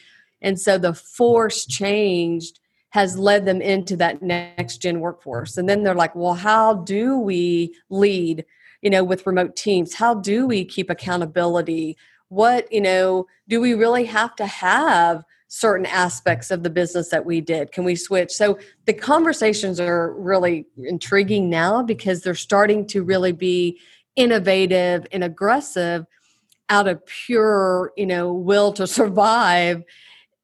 and 0.43 0.61
so 0.61 0.79
the 0.79 0.95
force 0.95 1.65
changed 1.65 2.59
has 2.91 3.17
led 3.17 3.45
them 3.47 3.63
into 3.63 3.97
that 3.97 4.21
next 4.21 4.79
gen 4.79 4.99
workforce. 4.99 5.57
And 5.57 5.69
then 5.69 5.85
they're 5.85 5.95
like, 5.95 6.15
well, 6.17 6.35
how 6.35 6.75
do 6.75 7.19
we 7.19 7.73
lead? 7.89 8.45
You 8.83 8.91
know, 8.91 9.05
with 9.05 9.27
remote 9.27 9.55
teams, 9.55 9.95
how 9.95 10.15
do 10.15 10.45
we 10.45 10.65
keep 10.65 10.91
accountability? 10.91 11.97
What 12.31 12.73
you 12.73 12.81
know 12.81 13.27
do 13.49 13.61
we 13.61 13.75
really 13.75 14.05
have 14.05 14.35
to 14.37 14.47
have 14.47 15.23
certain 15.49 15.85
aspects 15.87 16.53
of 16.53 16.63
the 16.63 16.71
business 16.71 17.09
that 17.11 17.27
we 17.27 17.41
did? 17.41 17.73
Can 17.73 17.85
we 17.85 17.97
switch? 17.97 18.31
So 18.31 18.59
the 18.87 18.95
conversations 18.95 19.81
are 19.81 20.15
really 20.15 20.67
intriguing 20.77 21.51
now 21.51 21.83
because 21.83 22.23
they're 22.23 22.37
starting 22.37 22.87
to 22.87 23.03
really 23.03 23.33
be 23.33 23.81
innovative 24.17 25.07
and 25.13 25.25
aggressive 25.25 26.07
out 26.69 26.87
of 26.87 27.05
pure 27.05 27.93
you 27.97 28.07
know 28.07 28.33
will 28.33 28.73
to 28.73 28.87
survive 28.87 29.83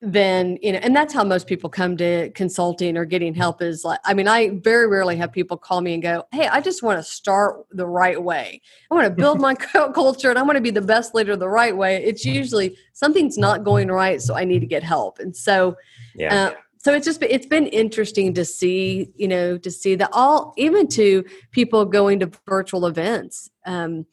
then 0.03 0.59
you 0.61 0.73
know 0.73 0.79
and 0.83 0.95
that's 0.95 1.15
how 1.15 1.25
most 1.25 1.47
people 1.47 1.71
come 1.71 1.97
to 1.97 2.29
consulting 2.31 2.99
or 2.99 3.07
getting 3.07 3.35
help 3.35 3.63
is 3.63 3.83
like 3.83 3.99
i 4.05 4.13
mean 4.13 4.29
i 4.29 4.51
very 4.63 4.87
rarely 4.87 5.17
have 5.17 5.33
people 5.33 5.57
call 5.57 5.81
me 5.81 5.95
and 5.95 6.03
go 6.03 6.23
hey 6.33 6.47
i 6.49 6.61
just 6.61 6.83
want 6.83 6.99
to 6.99 7.03
start 7.03 7.65
the 7.71 7.87
right 7.87 8.23
way. 8.23 8.61
I 8.91 8.95
want 8.95 9.07
to 9.07 9.11
build 9.11 9.41
my 9.41 9.55
culture 9.95 10.29
and 10.29 10.39
i 10.39 10.43
want 10.43 10.57
to 10.57 10.61
be 10.61 10.71
the 10.71 10.83
best 10.83 11.15
leader 11.15 11.35
the 11.35 11.49
right 11.49 11.77
way. 11.77 12.05
It's 12.05 12.25
usually 12.25 12.77
something's 12.93 13.39
not 13.39 13.65
going 13.65 13.89
right 13.89 14.21
so 14.21 14.35
i 14.35 14.45
need 14.45 14.61
to 14.61 14.67
get 14.67 14.83
help. 14.83 15.19
And 15.19 15.35
so 15.35 15.77
yeah. 16.15 16.35
Uh, 16.35 16.55
so 16.79 16.95
it's 16.95 17.05
just 17.05 17.21
it's 17.23 17.47
been 17.47 17.67
interesting 17.67 18.33
to 18.35 18.45
see 18.45 19.11
you 19.17 19.27
know 19.27 19.59
to 19.59 19.71
see 19.73 19.97
that 19.97 20.11
all 20.13 20.55
even 20.57 20.87
to 20.89 21.25
people 21.51 21.85
going 21.85 22.21
to 22.21 22.31
virtual 22.47 22.87
events 22.87 23.51
um, 23.67 24.07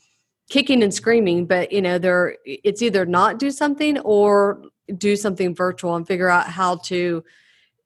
kicking 0.50 0.82
and 0.82 0.92
screaming 0.92 1.46
but 1.46 1.72
you 1.72 1.82
know 1.82 2.00
they're 2.00 2.36
it's 2.46 2.82
either 2.82 3.06
not 3.06 3.38
do 3.38 3.52
something 3.52 4.00
or 4.00 4.64
do 4.98 5.16
something 5.16 5.56
virtual 5.56 5.96
and 5.96 6.08
figure 6.08 6.30
out 6.30 6.48
how 6.48 6.78
to 6.78 7.24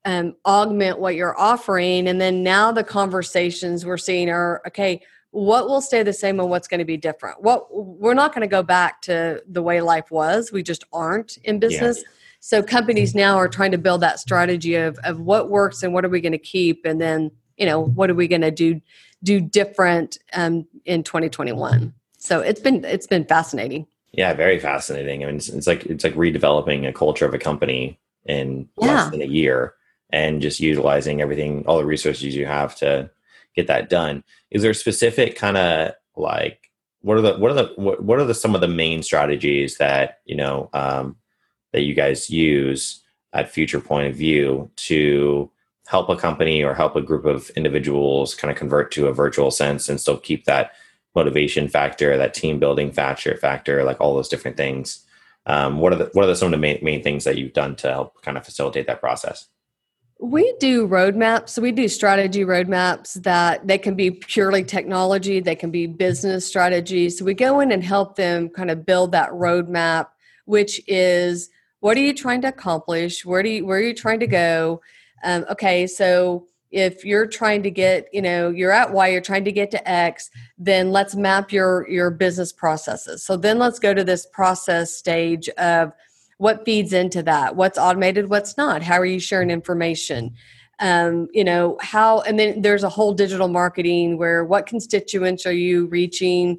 um, 0.04 0.34
augment 0.46 0.98
what 0.98 1.14
you're 1.14 1.38
offering. 1.38 2.08
And 2.08 2.20
then 2.20 2.42
now 2.42 2.72
the 2.72 2.84
conversations 2.84 3.84
we're 3.84 3.98
seeing 3.98 4.30
are 4.30 4.62
okay, 4.66 5.02
what 5.30 5.68
will 5.68 5.80
stay 5.80 6.02
the 6.02 6.12
same 6.12 6.40
and 6.40 6.48
what's 6.48 6.68
going 6.68 6.78
to 6.78 6.84
be 6.84 6.96
different? 6.96 7.42
What 7.42 7.66
we're 7.70 8.14
not 8.14 8.32
going 8.32 8.42
to 8.42 8.48
go 8.48 8.62
back 8.62 9.02
to 9.02 9.42
the 9.46 9.62
way 9.62 9.80
life 9.80 10.10
was. 10.10 10.50
We 10.50 10.62
just 10.62 10.84
aren't 10.92 11.36
in 11.44 11.58
business. 11.58 11.98
Yeah. 11.98 12.08
So 12.40 12.62
companies 12.62 13.14
now 13.14 13.36
are 13.36 13.48
trying 13.48 13.72
to 13.72 13.78
build 13.78 14.00
that 14.02 14.20
strategy 14.20 14.76
of, 14.76 14.98
of 15.04 15.20
what 15.20 15.50
works 15.50 15.82
and 15.82 15.92
what 15.92 16.04
are 16.04 16.08
we 16.08 16.20
going 16.20 16.32
to 16.32 16.38
keep, 16.38 16.84
and 16.84 17.00
then 17.00 17.30
you 17.56 17.66
know 17.66 17.80
what 17.80 18.10
are 18.10 18.14
we 18.14 18.28
going 18.28 18.42
to 18.42 18.50
do 18.50 18.80
do 19.22 19.40
different 19.40 20.18
um, 20.34 20.66
in 20.84 21.02
2021. 21.02 21.92
So 22.18 22.40
it's 22.40 22.60
been 22.60 22.84
it's 22.84 23.06
been 23.06 23.24
fascinating. 23.24 23.86
Yeah, 24.12 24.32
very 24.32 24.58
fascinating. 24.58 25.22
I 25.22 25.26
mean, 25.26 25.36
it's, 25.36 25.48
it's 25.48 25.66
like 25.66 25.86
it's 25.86 26.04
like 26.04 26.14
redeveloping 26.14 26.88
a 26.88 26.92
culture 26.92 27.26
of 27.26 27.34
a 27.34 27.38
company 27.38 27.98
in 28.24 28.68
yeah. 28.80 28.86
less 28.86 29.10
than 29.10 29.22
a 29.22 29.26
year, 29.26 29.74
and 30.10 30.40
just 30.42 30.60
utilizing 30.60 31.20
everything, 31.20 31.64
all 31.66 31.78
the 31.78 31.84
resources 31.84 32.34
you 32.34 32.46
have 32.46 32.74
to 32.76 33.10
get 33.54 33.66
that 33.66 33.88
done. 33.88 34.24
Is 34.50 34.62
there 34.62 34.74
specific 34.74 35.36
kind 35.36 35.56
of 35.56 35.92
like 36.16 36.70
what 37.02 37.16
are 37.16 37.20
the 37.20 37.36
what 37.38 37.50
are 37.50 37.54
the 37.54 37.72
what, 37.76 38.02
what 38.02 38.18
are 38.18 38.24
the 38.24 38.34
some 38.34 38.54
of 38.54 38.60
the 38.60 38.68
main 38.68 39.02
strategies 39.02 39.76
that 39.78 40.20
you 40.24 40.36
know 40.36 40.70
um, 40.72 41.16
that 41.72 41.82
you 41.82 41.94
guys 41.94 42.30
use 42.30 43.02
at 43.32 43.50
Future 43.50 43.80
Point 43.80 44.08
of 44.08 44.16
View 44.16 44.70
to 44.76 45.50
help 45.86 46.08
a 46.08 46.16
company 46.16 46.62
or 46.62 46.74
help 46.74 46.96
a 46.96 47.02
group 47.02 47.24
of 47.24 47.50
individuals 47.50 48.34
kind 48.34 48.50
of 48.50 48.58
convert 48.58 48.90
to 48.92 49.06
a 49.06 49.12
virtual 49.12 49.50
sense 49.50 49.88
and 49.88 50.00
still 50.00 50.18
keep 50.18 50.44
that 50.44 50.72
motivation 51.14 51.68
factor, 51.68 52.16
that 52.16 52.34
team 52.34 52.58
building 52.58 52.92
factor, 52.92 53.36
factor, 53.36 53.84
like 53.84 54.00
all 54.00 54.14
those 54.14 54.28
different 54.28 54.56
things. 54.56 55.04
Um, 55.46 55.78
what 55.78 55.92
are 55.92 55.96
the 55.96 56.10
what 56.12 56.24
are 56.24 56.28
the, 56.28 56.36
some 56.36 56.46
of 56.46 56.52
the 56.52 56.58
main, 56.58 56.78
main 56.82 57.02
things 57.02 57.24
that 57.24 57.38
you've 57.38 57.54
done 57.54 57.76
to 57.76 57.88
help 57.88 58.20
kind 58.22 58.36
of 58.36 58.44
facilitate 58.44 58.86
that 58.86 59.00
process? 59.00 59.48
We 60.20 60.52
do 60.58 60.88
roadmaps. 60.88 61.60
We 61.62 61.70
do 61.70 61.86
strategy 61.86 62.44
roadmaps 62.44 63.22
that 63.22 63.66
they 63.66 63.78
can 63.78 63.94
be 63.94 64.10
purely 64.10 64.64
technology, 64.64 65.38
they 65.38 65.54
can 65.54 65.70
be 65.70 65.86
business 65.86 66.44
strategies. 66.44 67.18
So 67.18 67.24
we 67.24 67.34
go 67.34 67.60
in 67.60 67.70
and 67.70 67.84
help 67.84 68.16
them 68.16 68.48
kind 68.48 68.70
of 68.70 68.84
build 68.84 69.12
that 69.12 69.30
roadmap, 69.30 70.08
which 70.44 70.80
is 70.88 71.50
what 71.80 71.96
are 71.96 72.00
you 72.00 72.12
trying 72.12 72.42
to 72.42 72.48
accomplish? 72.48 73.24
Where 73.24 73.42
do 73.42 73.48
you 73.48 73.64
where 73.64 73.78
are 73.78 73.82
you 73.82 73.94
trying 73.94 74.20
to 74.20 74.26
go? 74.26 74.80
Um, 75.22 75.46
okay, 75.50 75.86
so 75.86 76.47
if 76.70 77.04
you're 77.04 77.26
trying 77.26 77.62
to 77.62 77.70
get 77.70 78.08
you 78.12 78.20
know 78.20 78.50
you're 78.50 78.72
at 78.72 78.92
y 78.92 79.08
you're 79.08 79.20
trying 79.20 79.44
to 79.44 79.52
get 79.52 79.70
to 79.70 79.88
x 79.88 80.30
then 80.58 80.90
let's 80.90 81.14
map 81.14 81.52
your 81.52 81.88
your 81.88 82.10
business 82.10 82.52
processes. 82.52 83.22
So 83.22 83.36
then 83.36 83.58
let's 83.58 83.78
go 83.78 83.94
to 83.94 84.04
this 84.04 84.26
process 84.26 84.92
stage 84.92 85.48
of 85.50 85.92
what 86.38 86.64
feeds 86.64 86.92
into 86.92 87.22
that? 87.24 87.56
What's 87.56 87.78
automated 87.78 88.28
what's 88.28 88.56
not? 88.56 88.82
How 88.82 88.98
are 88.98 89.06
you 89.06 89.20
sharing 89.20 89.50
information? 89.50 90.34
Um, 90.80 91.28
you 91.32 91.42
know 91.42 91.76
how 91.80 92.20
and 92.20 92.38
then 92.38 92.62
there's 92.62 92.84
a 92.84 92.88
whole 92.88 93.12
digital 93.12 93.48
marketing 93.48 94.18
where 94.18 94.44
what 94.44 94.66
constituents 94.66 95.46
are 95.46 95.52
you 95.52 95.86
reaching? 95.86 96.58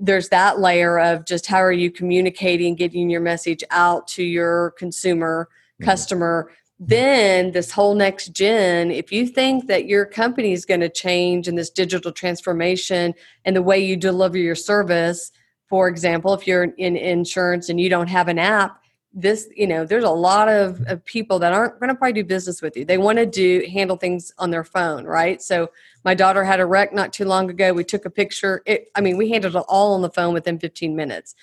There's 0.00 0.28
that 0.28 0.60
layer 0.60 0.98
of 0.98 1.24
just 1.26 1.46
how 1.46 1.58
are 1.58 1.72
you 1.72 1.90
communicating 1.90 2.76
getting 2.76 3.10
your 3.10 3.20
message 3.20 3.64
out 3.70 4.06
to 4.08 4.22
your 4.22 4.72
consumer 4.72 5.48
mm-hmm. 5.50 5.84
customer 5.84 6.50
then 6.80 7.50
this 7.52 7.72
whole 7.72 7.94
next 7.94 8.28
gen 8.28 8.90
if 8.90 9.10
you 9.10 9.26
think 9.26 9.66
that 9.66 9.86
your 9.86 10.06
company 10.06 10.52
is 10.52 10.64
going 10.64 10.80
to 10.80 10.88
change 10.88 11.48
in 11.48 11.56
this 11.56 11.70
digital 11.70 12.12
transformation 12.12 13.14
and 13.44 13.56
the 13.56 13.62
way 13.62 13.78
you 13.78 13.96
deliver 13.96 14.38
your 14.38 14.54
service 14.54 15.32
for 15.66 15.88
example 15.88 16.32
if 16.34 16.46
you're 16.46 16.62
in 16.62 16.96
insurance 16.96 17.68
and 17.68 17.80
you 17.80 17.88
don't 17.88 18.08
have 18.08 18.28
an 18.28 18.38
app 18.38 18.80
this 19.12 19.48
you 19.56 19.66
know 19.66 19.84
there's 19.84 20.04
a 20.04 20.10
lot 20.10 20.48
of, 20.48 20.80
of 20.86 21.04
people 21.04 21.38
that 21.38 21.52
aren't 21.52 21.78
going 21.80 21.88
to 21.88 21.94
probably 21.94 22.12
do 22.12 22.24
business 22.24 22.60
with 22.60 22.76
you. 22.76 22.84
They 22.84 22.98
want 22.98 23.18
to 23.18 23.26
do 23.26 23.66
handle 23.72 23.96
things 23.96 24.32
on 24.38 24.50
their 24.50 24.64
phone 24.64 25.04
right? 25.04 25.40
So 25.40 25.70
my 26.04 26.14
daughter 26.14 26.44
had 26.44 26.60
a 26.60 26.66
wreck 26.66 26.92
not 26.92 27.12
too 27.12 27.24
long 27.24 27.50
ago. 27.50 27.72
We 27.72 27.84
took 27.84 28.04
a 28.04 28.10
picture. 28.10 28.62
It, 28.66 28.88
i 28.94 29.00
mean 29.00 29.16
we 29.16 29.30
handled 29.30 29.56
it 29.56 29.64
all 29.68 29.94
on 29.94 30.02
the 30.02 30.10
phone 30.10 30.34
within 30.34 30.58
15 30.58 30.94
minutes. 30.94 31.34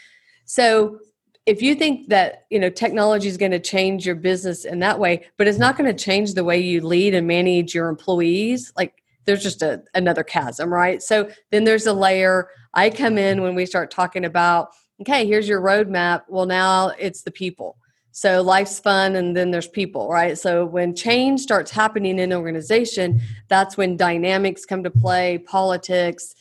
So 0.46 1.00
if 1.46 1.62
you 1.62 1.76
think 1.76 2.10
that 2.10 2.46
you 2.50 2.60
know 2.60 2.70
technology 2.70 3.28
is 3.28 3.38
going 3.38 3.52
to 3.52 3.60
change 3.60 4.06
your 4.06 4.16
business 4.16 4.66
in 4.66 4.80
that 4.80 5.00
way 5.00 5.26
but 5.38 5.48
it's 5.48 5.60
not 5.60 5.78
going 5.78 5.94
to 5.94 6.04
change 6.04 6.34
the 6.34 6.44
way 6.44 6.60
you 6.60 6.82
lead 6.82 7.14
and 7.14 7.28
manage 7.28 7.74
your 7.74 7.90
employees 7.90 8.74
like 8.76 9.02
there's 9.26 9.44
just 9.44 9.62
a, 9.62 9.84
another 9.94 10.24
chasm 10.24 10.74
right 10.74 11.02
so 11.04 11.30
then 11.52 11.64
there's 11.64 11.86
a 11.86 11.94
layer 11.94 12.50
i 12.74 12.90
come 12.90 13.18
in 13.18 13.42
when 13.42 13.56
we 13.56 13.66
start 13.66 13.92
talking 13.92 14.26
about 14.26 14.70
okay, 15.02 15.26
here's 15.26 15.48
your 15.48 15.62
roadmap. 15.62 16.24
Well, 16.28 16.46
now 16.46 16.90
it's 17.00 17.22
the 17.22 17.32
people. 17.32 17.78
So 18.12 18.42
life's 18.42 18.80
fun 18.80 19.18
and 19.18 19.36
then 19.36 19.52
there's 19.52 19.68
people, 19.68 20.10
right? 20.10 20.38
So 20.38 20.66
when 20.66 20.96
change 20.96 21.42
starts 21.42 21.70
happening 21.70 22.18
in 22.18 22.32
an 22.32 22.38
organization, 22.38 23.20
that's 23.50 23.76
when 23.76 23.98
dynamics 23.98 24.66
come 24.66 24.84
to 24.84 24.90
play, 24.90 25.40
politics, 25.40 26.35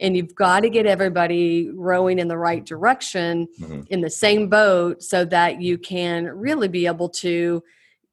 and 0.00 0.16
you've 0.16 0.34
got 0.34 0.60
to 0.60 0.70
get 0.70 0.86
everybody 0.86 1.70
rowing 1.74 2.18
in 2.18 2.28
the 2.28 2.38
right 2.38 2.64
direction 2.64 3.48
mm-hmm. 3.60 3.82
in 3.88 4.00
the 4.00 4.10
same 4.10 4.48
boat 4.48 5.02
so 5.02 5.24
that 5.24 5.60
you 5.60 5.78
can 5.78 6.26
really 6.26 6.68
be 6.68 6.86
able 6.86 7.08
to 7.08 7.62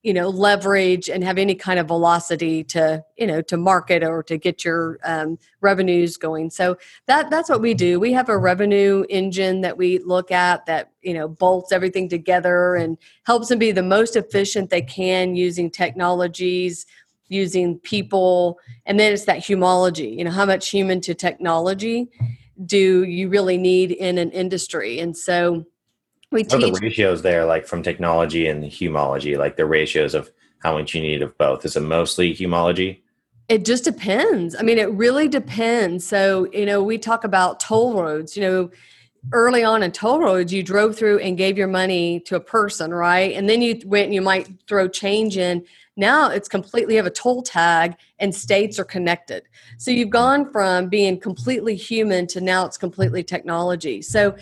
you 0.05 0.13
know 0.13 0.29
leverage 0.29 1.09
and 1.09 1.23
have 1.23 1.39
any 1.39 1.55
kind 1.55 1.79
of 1.79 1.87
velocity 1.87 2.63
to 2.63 3.03
you 3.17 3.25
know 3.25 3.41
to 3.41 3.57
market 3.57 4.03
or 4.03 4.21
to 4.21 4.37
get 4.37 4.63
your 4.63 4.99
um, 5.03 5.37
revenues 5.61 6.15
going 6.15 6.51
so 6.51 6.77
that 7.07 7.31
that's 7.31 7.49
what 7.49 7.59
we 7.59 7.73
do 7.73 7.99
we 7.99 8.13
have 8.13 8.29
a 8.29 8.37
revenue 8.37 9.03
engine 9.09 9.61
that 9.61 9.75
we 9.75 9.97
look 9.97 10.29
at 10.31 10.63
that 10.67 10.91
you 11.01 11.11
know 11.11 11.27
bolts 11.27 11.71
everything 11.71 12.07
together 12.07 12.75
and 12.75 12.99
helps 13.25 13.47
them 13.47 13.57
be 13.57 13.71
the 13.71 13.81
most 13.81 14.15
efficient 14.15 14.69
they 14.69 14.81
can 14.81 15.35
using 15.35 15.71
technologies 15.71 16.85
using 17.27 17.79
people 17.79 18.59
and 18.85 18.99
then 18.99 19.11
it's 19.11 19.25
that 19.25 19.39
humology 19.39 20.17
you 20.17 20.23
know 20.23 20.31
how 20.31 20.45
much 20.45 20.69
human 20.69 21.01
to 21.01 21.13
technology 21.13 22.09
do 22.63 23.03
you 23.03 23.29
really 23.29 23.57
need 23.57 23.91
in 23.91 24.17
an 24.17 24.31
industry? 24.31 24.99
And 24.99 25.15
so 25.17 25.65
we 26.31 26.43
teach 26.43 26.61
the 26.61 26.79
ratios 26.81 27.21
there 27.21 27.45
like 27.45 27.67
from 27.67 27.83
technology 27.83 28.47
and 28.47 28.63
humology? 28.63 29.37
Like 29.37 29.57
the 29.57 29.65
ratios 29.65 30.13
of 30.13 30.29
how 30.59 30.77
much 30.77 30.93
you 30.93 31.01
need 31.01 31.21
of 31.21 31.37
both. 31.37 31.65
Is 31.65 31.75
it 31.75 31.81
mostly 31.81 32.33
humology? 32.33 33.01
It 33.47 33.65
just 33.65 33.83
depends. 33.83 34.55
I 34.55 34.61
mean 34.61 34.77
it 34.77 34.91
really 34.91 35.27
depends. 35.27 36.05
So 36.05 36.47
you 36.53 36.65
know 36.65 36.81
we 36.81 36.97
talk 36.97 37.23
about 37.23 37.59
toll 37.59 38.01
roads. 38.01 38.35
You 38.35 38.43
know 38.43 38.71
early 39.33 39.63
on 39.63 39.81
in 39.81 39.91
toll 39.91 40.19
roads 40.19 40.53
you 40.53 40.61
drove 40.61 40.95
through 40.95 41.17
and 41.17 41.35
gave 41.35 41.57
your 41.57 41.67
money 41.67 42.19
to 42.21 42.35
a 42.35 42.39
person 42.39 42.93
right? 42.93 43.33
And 43.33 43.49
then 43.49 43.61
you 43.61 43.81
went 43.85 44.05
and 44.05 44.13
you 44.13 44.21
might 44.21 44.47
throw 44.67 44.87
change 44.87 45.37
in 45.37 45.65
now 45.95 46.29
it's 46.29 46.47
completely 46.47 46.95
have 46.95 47.05
a 47.05 47.11
toll 47.11 47.41
tag 47.41 47.95
and 48.19 48.33
states 48.33 48.79
are 48.79 48.85
connected 48.85 49.43
so 49.77 49.91
you've 49.91 50.09
gone 50.09 50.51
from 50.51 50.87
being 50.89 51.19
completely 51.19 51.75
human 51.75 52.27
to 52.27 52.41
now 52.41 52.65
it's 52.65 52.77
completely 52.77 53.23
technology 53.23 54.01
so 54.01 54.35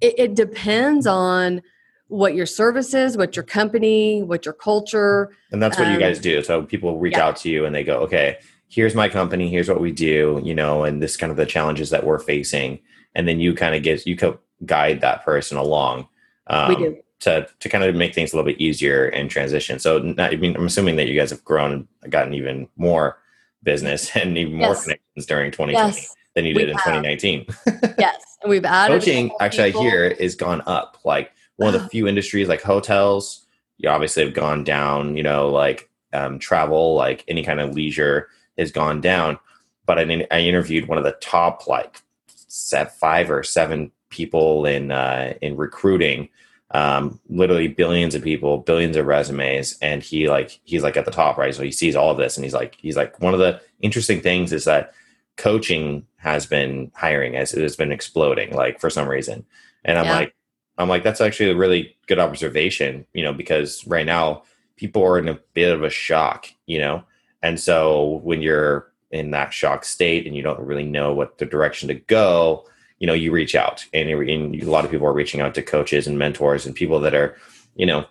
it, 0.00 0.14
it 0.18 0.34
depends 0.34 1.06
on 1.06 1.62
what 2.10 2.34
your 2.34 2.46
service 2.46 2.92
is, 2.92 3.16
what 3.16 3.36
your 3.36 3.44
company, 3.44 4.22
what 4.22 4.44
your 4.44 4.52
culture. 4.52 5.30
And 5.52 5.62
that's 5.62 5.78
what 5.78 5.86
um, 5.86 5.94
you 5.94 6.00
guys 6.00 6.18
do. 6.18 6.42
So 6.42 6.62
people 6.62 6.98
reach 6.98 7.12
yeah. 7.12 7.26
out 7.26 7.36
to 7.36 7.48
you 7.48 7.64
and 7.64 7.74
they 7.74 7.84
go, 7.84 8.00
okay, 8.00 8.38
here's 8.68 8.96
my 8.96 9.08
company, 9.08 9.48
here's 9.48 9.68
what 9.68 9.80
we 9.80 9.92
do, 9.92 10.40
you 10.42 10.54
know, 10.54 10.82
and 10.82 11.00
this 11.00 11.16
kind 11.16 11.30
of 11.30 11.36
the 11.36 11.46
challenges 11.46 11.90
that 11.90 12.04
we're 12.04 12.18
facing. 12.18 12.80
And 13.14 13.28
then 13.28 13.38
you 13.38 13.54
kind 13.54 13.76
of 13.76 13.84
get, 13.84 14.06
you 14.06 14.16
co- 14.16 14.40
guide 14.66 15.00
that 15.02 15.24
person 15.24 15.56
along. 15.56 16.08
Um, 16.48 16.68
we 16.68 16.76
do. 16.76 16.96
To, 17.20 17.46
to 17.58 17.68
kind 17.68 17.84
of 17.84 17.94
make 17.94 18.14
things 18.14 18.32
a 18.32 18.36
little 18.36 18.50
bit 18.50 18.58
easier 18.58 19.06
in 19.06 19.28
transition. 19.28 19.78
So, 19.78 19.98
not, 19.98 20.32
I 20.32 20.36
mean, 20.36 20.56
I'm 20.56 20.64
assuming 20.64 20.96
that 20.96 21.06
you 21.06 21.18
guys 21.18 21.28
have 21.28 21.44
grown, 21.44 21.86
gotten 22.08 22.32
even 22.32 22.66
more 22.76 23.18
business 23.62 24.10
and 24.16 24.36
even 24.38 24.54
more 24.54 24.68
yes. 24.68 24.84
connections 24.84 25.26
during 25.26 25.50
2020 25.50 25.72
yes. 25.96 26.14
than 26.34 26.44
you 26.44 26.54
did 26.54 26.68
in 26.68 26.76
2019. 26.76 27.46
yes. 27.98 28.24
And 28.42 28.50
we've 28.50 28.64
added 28.64 29.00
coaching. 29.00 29.30
Actually, 29.40 29.74
I 29.74 29.78
hear 29.78 30.04
is 30.04 30.34
gone 30.34 30.62
up. 30.66 30.98
Like 31.04 31.32
one 31.56 31.74
of 31.74 31.82
the 31.82 31.88
few 31.90 32.08
industries, 32.08 32.48
like 32.48 32.62
hotels, 32.62 33.46
you 33.78 33.88
obviously 33.88 34.24
have 34.24 34.34
gone 34.34 34.64
down. 34.64 35.16
You 35.16 35.22
know, 35.22 35.50
like 35.50 35.90
um, 36.12 36.38
travel, 36.38 36.94
like 36.94 37.24
any 37.28 37.42
kind 37.42 37.60
of 37.60 37.74
leisure 37.74 38.28
has 38.56 38.72
gone 38.72 39.00
down. 39.00 39.38
But 39.86 39.98
I, 39.98 40.26
I 40.30 40.40
interviewed 40.40 40.88
one 40.88 40.98
of 40.98 41.04
the 41.04 41.16
top 41.20 41.66
like 41.66 42.00
set 42.26 42.98
five 42.98 43.30
or 43.30 43.42
seven 43.42 43.92
people 44.08 44.66
in 44.66 44.90
uh, 44.90 45.34
in 45.42 45.56
recruiting 45.56 46.28
um, 46.72 47.20
literally 47.28 47.68
billions 47.68 48.14
of 48.14 48.22
people, 48.22 48.58
billions 48.58 48.96
of 48.96 49.06
resumes, 49.06 49.76
and 49.82 50.02
he 50.02 50.28
like 50.28 50.60
he's 50.64 50.82
like 50.82 50.96
at 50.96 51.04
the 51.04 51.10
top, 51.10 51.36
right? 51.36 51.54
So 51.54 51.62
he 51.62 51.72
sees 51.72 51.96
all 51.96 52.10
of 52.10 52.18
this, 52.18 52.36
and 52.36 52.44
he's 52.44 52.54
like 52.54 52.76
he's 52.76 52.96
like 52.96 53.20
one 53.20 53.34
of 53.34 53.40
the 53.40 53.60
interesting 53.80 54.20
things 54.20 54.52
is 54.52 54.64
that 54.64 54.92
coaching 55.40 56.06
has 56.16 56.44
been 56.44 56.92
hiring 56.94 57.34
as 57.34 57.54
it 57.54 57.62
has 57.62 57.74
been 57.74 57.90
exploding 57.90 58.52
like 58.54 58.78
for 58.78 58.90
some 58.90 59.08
reason 59.08 59.42
and 59.86 59.98
i'm 59.98 60.04
yeah. 60.04 60.16
like 60.16 60.34
i'm 60.76 60.88
like 60.88 61.02
that's 61.02 61.22
actually 61.22 61.50
a 61.50 61.56
really 61.56 61.96
good 62.06 62.18
observation 62.18 63.06
you 63.14 63.22
know 63.22 63.32
because 63.32 63.86
right 63.86 64.04
now 64.04 64.42
people 64.76 65.02
are 65.02 65.18
in 65.18 65.28
a 65.28 65.38
bit 65.54 65.72
of 65.72 65.82
a 65.82 65.88
shock 65.88 66.46
you 66.66 66.78
know 66.78 67.02
and 67.42 67.58
so 67.58 68.20
when 68.22 68.42
you're 68.42 68.92
in 69.12 69.30
that 69.30 69.52
shock 69.52 69.82
state 69.82 70.26
and 70.26 70.36
you 70.36 70.42
don't 70.42 70.60
really 70.60 70.84
know 70.84 71.14
what 71.14 71.38
the 71.38 71.46
direction 71.46 71.88
to 71.88 71.94
go 71.94 72.66
you 73.00 73.06
know 73.06 73.14
you 73.14 73.32
reach 73.32 73.54
out 73.56 73.84
and, 73.92 74.08
and 74.08 74.62
a 74.62 74.70
lot 74.70 74.84
of 74.84 74.90
people 74.90 75.06
are 75.06 75.12
reaching 75.12 75.40
out 75.40 75.54
to 75.54 75.62
coaches 75.62 76.06
and 76.06 76.18
mentors 76.18 76.66
and 76.66 76.76
people 76.76 77.00
that 77.00 77.14
are 77.14 77.36
you 77.74 77.86
know 77.86 78.06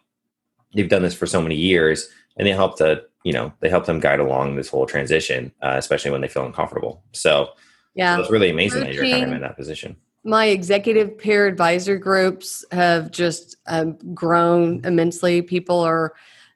they've 0.73 0.89
done 0.89 1.03
this 1.03 1.15
for 1.15 1.25
so 1.25 1.41
many 1.41 1.55
years 1.55 2.09
and 2.35 2.45
they 2.45 2.51
help 2.51 2.77
to 2.77 3.01
you 3.23 3.31
know 3.31 3.53
they 3.61 3.69
help 3.69 3.85
them 3.85 3.99
guide 3.99 4.19
along 4.19 4.55
this 4.55 4.67
whole 4.67 4.85
transition 4.85 5.51
uh, 5.61 5.75
especially 5.77 6.11
when 6.11 6.21
they 6.21 6.27
feel 6.27 6.45
uncomfortable. 6.45 7.01
So 7.13 7.49
yeah. 7.95 8.15
so 8.15 8.21
it's 8.23 8.31
really 8.31 8.49
amazing 8.49 8.81
that 8.81 8.93
you're 8.93 9.03
kind 9.03 9.25
of 9.25 9.31
in 9.31 9.41
that 9.41 9.55
position. 9.55 9.95
My 10.25 10.47
executive 10.47 11.17
peer 11.17 11.47
advisor 11.47 11.97
groups 11.97 12.65
have 12.71 13.09
just 13.09 13.55
um, 13.67 13.97
grown 14.13 14.81
immensely. 14.83 15.41
People 15.41 15.79
are 15.79 16.13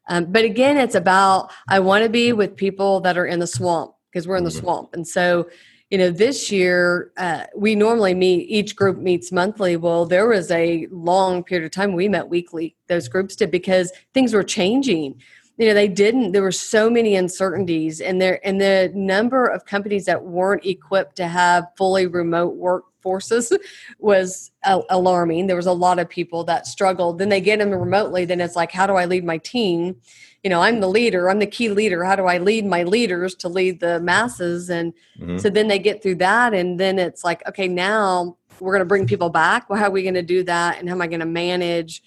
um, 0.10 0.26
but 0.26 0.44
again 0.44 0.76
it's 0.76 0.96
about 0.96 1.50
i 1.70 1.80
want 1.80 2.04
to 2.04 2.10
be 2.10 2.34
with 2.34 2.58
people 2.58 3.00
that 3.00 3.18
are 3.18 3.26
in 3.26 3.40
the 3.40 3.48
swamp 3.48 3.94
because 4.14 4.28
we're 4.28 4.38
in 4.38 4.44
the 4.44 4.50
mm-hmm. 4.50 4.60
swamp. 4.60 4.90
And 4.94 5.08
so 5.08 5.50
you 5.90 5.98
know 5.98 6.10
this 6.10 6.52
year 6.52 7.12
uh, 7.18 7.44
we 7.56 7.76
normally 7.76 8.14
meet 8.14 8.50
each 8.50 8.76
group 8.76 8.98
meets 8.98 9.32
monthly. 9.32 9.76
Well 9.78 10.06
there 10.06 10.28
was 10.28 10.50
a 10.52 10.88
long 10.92 11.44
period 11.44 11.66
of 11.66 11.72
time 11.72 11.94
we 11.94 12.08
met 12.08 12.28
weekly 12.28 12.76
those 12.88 13.08
groups 13.08 13.36
did 13.36 13.52
because 13.52 13.92
things 14.14 14.34
were 14.34 14.44
changing. 14.44 15.22
You 15.58 15.68
know 15.68 15.74
they 15.74 15.88
didn't 15.88 16.32
there 16.32 16.42
were 16.42 16.52
so 16.52 16.90
many 16.90 17.16
uncertainties 17.16 18.02
and 18.02 18.20
there 18.20 18.40
and 18.46 18.60
the 18.60 18.92
number 18.96 19.46
of 19.46 19.66
companies 19.66 20.06
that 20.06 20.24
weren't 20.24 20.66
equipped 20.66 21.16
to 21.18 21.28
have 21.28 21.68
fully 21.78 22.08
remote 22.08 22.58
workforces 22.60 23.56
was 24.00 24.52
alarming. 24.64 25.46
There 25.46 25.56
was 25.56 25.68
a 25.68 25.74
lot 25.74 26.00
of 26.00 26.10
people 26.10 26.44
that 26.46 26.66
struggled. 26.66 27.20
Then 27.20 27.30
they 27.30 27.42
get 27.42 27.60
them 27.60 27.70
remotely 27.70 28.26
then 28.26 28.42
it's 28.42 28.56
like 28.56 28.72
how 28.72 28.88
do 28.88 28.94
i 28.94 29.06
lead 29.06 29.24
my 29.24 29.38
team 29.38 29.96
you 30.44 30.50
know 30.50 30.62
i'm 30.62 30.80
the 30.80 30.88
leader 30.88 31.30
i'm 31.30 31.40
the 31.40 31.48
key 31.48 31.70
leader 31.70 32.04
how 32.04 32.16
do 32.16 32.26
i 32.26 32.38
lead 32.38 32.66
my 32.66 32.84
leaders 32.84 33.34
to 33.36 33.50
lead 33.50 33.80
the 33.80 34.00
masses? 34.02 34.70
And 34.70 34.94
mm-hmm. 35.20 35.38
so 35.38 35.50
then 35.50 35.68
they 35.68 35.80
get 35.80 36.04
through 36.04 36.16
that 36.16 36.54
and 36.54 36.80
then 36.80 37.00
it's 37.00 37.24
like 37.24 37.46
okay 37.48 37.68
now 37.68 38.38
we're 38.60 38.74
going 38.74 38.80
to 38.82 38.86
bring 38.86 39.08
people 39.08 39.30
back. 39.30 39.70
Well 39.70 39.80
how 39.80 39.88
are 39.88 39.92
we 39.92 40.04
going 40.04 40.14
to 40.14 40.22
do 40.22 40.44
that? 40.44 40.80
And 40.80 40.88
how 40.88 40.96
am 40.96 41.02
i 41.02 41.08
going 41.08 41.20
to 41.20 41.26
manage 41.26 42.04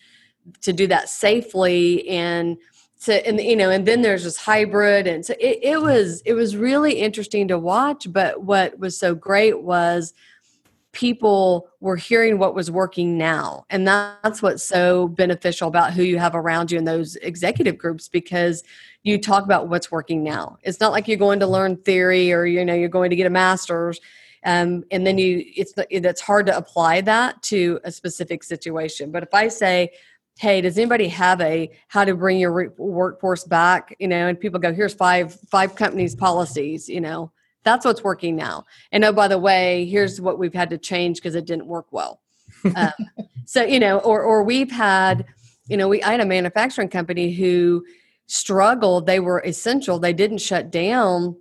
to 0.63 0.73
do 0.73 0.87
that 0.87 1.09
safely? 1.09 2.09
And 2.09 2.57
to 3.03 3.27
and 3.27 3.39
you 3.41 3.57
know 3.57 3.71
and 3.71 3.87
then 3.87 4.01
there's 4.01 4.25
this 4.25 4.39
hybrid 4.39 5.07
and 5.07 5.25
so 5.25 5.35
it, 5.39 5.59
it 5.63 5.83
was 5.83 6.23
it 6.25 6.33
was 6.33 6.57
really 6.57 6.95
interesting 6.95 7.47
to 7.47 7.59
watch 7.59 8.11
but 8.11 8.43
what 8.43 8.79
was 8.79 8.99
so 8.99 9.15
great 9.15 9.61
was 9.61 10.15
people 10.97 11.69
were 11.81 11.97
hearing 11.97 12.39
what 12.39 12.55
was 12.55 12.71
working 12.71 13.19
now. 13.19 13.67
And 13.69 13.87
that's 13.87 14.41
what's 14.41 14.63
so 14.63 15.09
beneficial 15.09 15.69
about 15.69 15.93
who 15.93 16.03
you 16.03 16.19
have 16.19 16.35
around 16.35 16.71
you 16.71 16.79
in 16.79 16.87
those 16.87 17.17
executive 17.17 17.77
groups 17.77 18.09
because 18.09 18.65
you 19.03 19.21
talk 19.21 19.45
about 19.45 19.69
what's 19.69 19.91
working 19.91 20.25
now. 20.25 20.57
It's 20.63 20.81
not 20.81 20.93
like 20.93 21.07
you're 21.07 21.19
going 21.19 21.39
to 21.41 21.47
learn 21.47 21.77
theory 21.77 22.33
or 22.33 22.47
you 22.47 22.65
know 22.65 22.73
you're 22.73 22.89
going 22.89 23.11
to 23.11 23.17
get 23.17 23.27
a 23.27 23.31
master's 23.31 24.01
um, 24.45 24.85
and 24.91 25.07
then 25.07 25.19
you 25.19 25.45
it's 25.55 25.75
it's 25.91 26.23
hard 26.23 26.47
to 26.47 26.57
apply 26.57 27.03
that 27.03 27.43
to 27.43 27.79
a 27.85 27.93
specific 27.93 28.43
situation. 28.43 29.13
But 29.13 29.23
if 29.23 29.35
I 29.35 29.49
say 29.49 29.91
hey 30.39 30.61
does 30.63 30.79
anybody 30.79 31.09
have 31.09 31.41
a 31.43 31.71
how 31.89 32.05
to 32.05 32.15
bring 32.15 32.39
your 32.39 32.71
workforce 32.77 33.45
back 33.45 33.97
you 33.99 34.07
know 34.07 34.29
and 34.29 34.39
people 34.39 34.61
go 34.61 34.71
here's 34.71 34.93
five 34.93 35.33
five 35.49 35.75
companies 35.75 36.15
policies 36.15 36.91
you 36.91 37.01
know 37.01 37.33
that's 37.67 37.85
what's 37.85 38.03
working 38.03 38.37
now. 38.37 38.65
And 38.93 39.05
oh, 39.05 39.13
by 39.13 39.29
the 39.29 39.39
way, 39.39 39.85
here's 39.87 40.21
what 40.21 40.39
we've 40.39 40.55
had 40.55 40.71
to 40.71 40.79
change 40.79 41.19
because 41.19 41.35
it 41.35 41.45
didn't 41.45 41.67
work 41.67 41.87
well. 41.91 42.21
Um, 42.75 42.93
so 43.45 43.63
you 43.65 43.79
know, 43.79 43.99
or 43.99 44.23
or 44.23 44.43
we've 44.43 44.71
had, 44.71 45.25
you 45.69 45.77
know, 45.77 45.89
we 45.89 46.03
I 46.03 46.13
had 46.13 46.21
a 46.21 46.27
manufacturing 46.27 46.89
company 46.89 47.33
who 47.33 47.85
struggled. 48.27 49.07
They 49.07 49.21
were 49.21 49.41
essential. 49.45 49.99
They 49.99 50.13
didn't 50.13 50.39
shut 50.39 50.71
down, 50.71 51.37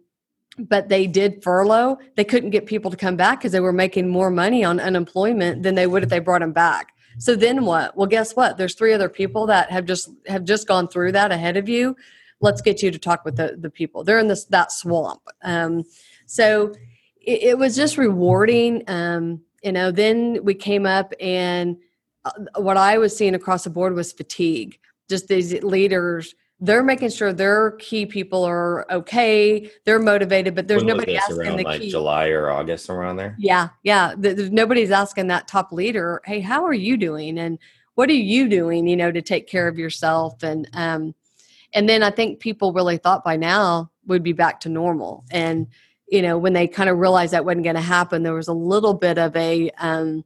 but 0.58 0.90
they 0.90 1.08
did 1.08 1.42
furlough. 1.42 1.98
They 2.16 2.24
couldn't 2.24 2.52
get 2.52 2.66
people 2.66 2.92
to 2.92 2.98
come 2.98 3.16
back 3.16 3.40
because 3.40 3.52
they 3.52 3.60
were 3.60 3.74
making 3.74 4.10
more 4.10 4.30
money 4.30 4.64
on 4.64 4.80
unemployment 4.80 5.64
than 5.64 5.76
they 5.76 5.88
would 5.88 6.04
if 6.04 6.10
they 6.10 6.20
brought 6.20 6.42
them 6.42 6.54
back. 6.54 6.92
So 7.18 7.36
then 7.36 7.66
what? 7.66 7.96
Well, 7.96 8.08
guess 8.08 8.36
what? 8.36 8.58
There's 8.58 8.76
three 8.76 8.94
other 8.94 9.10
people 9.10 9.48
that 9.48 9.72
have 9.72 9.86
just 9.86 10.10
have 10.28 10.44
just 10.44 10.68
gone 10.68 10.88
through 10.88 11.14
that 11.14 11.32
ahead 11.32 11.58
of 11.58 11.70
you. 11.70 11.96
Let's 12.42 12.62
get 12.62 12.84
you 12.84 12.92
to 12.92 13.00
talk 13.00 13.26
with 13.26 13.38
the, 13.38 13.56
the 13.58 13.70
people. 13.70 14.04
They're 14.04 14.20
in 14.20 14.28
this 14.28 14.46
that 14.46 14.72
swamp. 14.72 15.22
Um, 15.42 15.86
so 16.26 16.74
it, 17.22 17.44
it 17.44 17.58
was 17.58 17.76
just 17.76 17.98
rewarding. 17.98 18.84
Um, 18.88 19.42
you 19.64 19.72
know, 19.72 19.92
then 19.92 20.44
we 20.44 20.54
came 20.54 20.86
up 20.86 21.14
and 21.20 21.78
uh, 22.24 22.32
what 22.58 22.78
I 22.78 22.98
was 22.98 23.16
seeing 23.16 23.36
across 23.36 23.64
the 23.64 23.70
board 23.70 23.94
was 23.94 24.12
fatigue. 24.14 24.80
Just 25.10 25.28
these 25.28 25.54
leaders 25.64 26.36
they're 26.62 26.84
making 26.84 27.10
sure 27.10 27.34
their 27.34 27.72
key 27.72 28.06
people 28.06 28.44
are 28.44 28.90
okay 28.92 29.70
they're 29.84 30.00
motivated 30.00 30.56
but 30.56 30.68
there's 30.68 30.84
when 30.84 30.96
nobody 30.96 31.18
asking 31.18 31.58
the 31.58 31.64
like 31.64 31.82
key. 31.82 31.90
july 31.90 32.30
or 32.30 32.50
august 32.50 32.90
around 32.90 33.18
there 33.18 33.36
yeah 33.38 33.70
yeah 33.84 34.14
there's 34.18 34.52
nobody's 34.52 34.92
asking 34.92 35.28
that 35.28 35.48
top 35.48 35.72
leader 35.72 36.22
hey 36.26 36.40
how 36.40 36.64
are 36.64 36.74
you 36.74 36.96
doing 36.96 37.38
and 37.40 37.60
what 37.96 38.10
are 38.10 38.14
you 38.14 38.48
doing 38.48 38.88
you 38.88 38.96
know 38.96 39.12
to 39.12 39.22
take 39.22 39.48
care 39.48 39.68
of 39.68 39.78
yourself 39.78 40.44
and 40.44 40.70
um 40.74 41.14
and 41.74 41.90
then 41.90 42.02
i 42.02 42.10
think 42.10 42.40
people 42.40 42.72
really 42.72 42.98
thought 42.98 43.24
by 43.24 43.36
now 43.36 43.90
would 44.08 44.24
be 44.24 44.34
back 44.34 44.60
to 44.60 44.70
normal 44.70 45.26
and 45.32 45.68
you 46.08 46.22
know, 46.22 46.38
when 46.38 46.54
they 46.54 46.68
kind 46.68 46.90
of 46.90 46.98
realized 46.98 47.34
that 47.34 47.46
wasn't 47.46 47.64
going 47.64 47.76
to 47.76 47.82
happen, 47.82 48.24
there 48.24 48.34
was 48.34 48.48
a 48.48 48.54
little 48.54 48.94
bit 48.94 49.18
of 49.18 49.36
a, 49.36 49.72
um, 49.78 50.24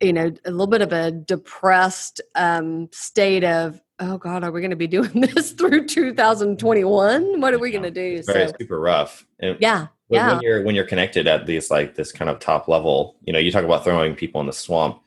you 0.00 0.12
know, 0.12 0.32
a 0.44 0.50
little 0.50 0.66
bit 0.66 0.82
of 0.82 0.92
a 0.92 1.10
depressed 1.10 2.20
um, 2.34 2.88
state 2.92 3.44
of, 3.44 3.80
oh 4.00 4.18
God, 4.18 4.44
are 4.44 4.52
we 4.52 4.60
going 4.60 4.70
to 4.70 4.76
be 4.76 4.86
doing 4.86 5.20
this 5.20 5.52
through 5.52 5.86
2021? 5.86 7.40
What 7.40 7.54
are 7.54 7.58
we 7.58 7.70
going 7.70 7.82
to 7.82 7.90
do? 7.90 8.22
Very 8.24 8.48
so, 8.48 8.54
super 8.60 8.80
rough. 8.80 9.26
And 9.40 9.56
yeah. 9.60 9.88
When, 10.08 10.20
yeah. 10.20 10.32
when 10.32 10.42
you're 10.42 10.64
when 10.64 10.74
you're 10.74 10.86
connected 10.86 11.26
at 11.26 11.44
these 11.44 11.70
like 11.70 11.94
this 11.94 12.12
kind 12.12 12.30
of 12.30 12.38
top 12.38 12.66
level, 12.66 13.16
you 13.24 13.32
know, 13.32 13.38
you 13.38 13.52
talk 13.52 13.64
about 13.64 13.84
throwing 13.84 14.14
people 14.14 14.40
in 14.40 14.46
the 14.46 14.54
swamp. 14.54 15.02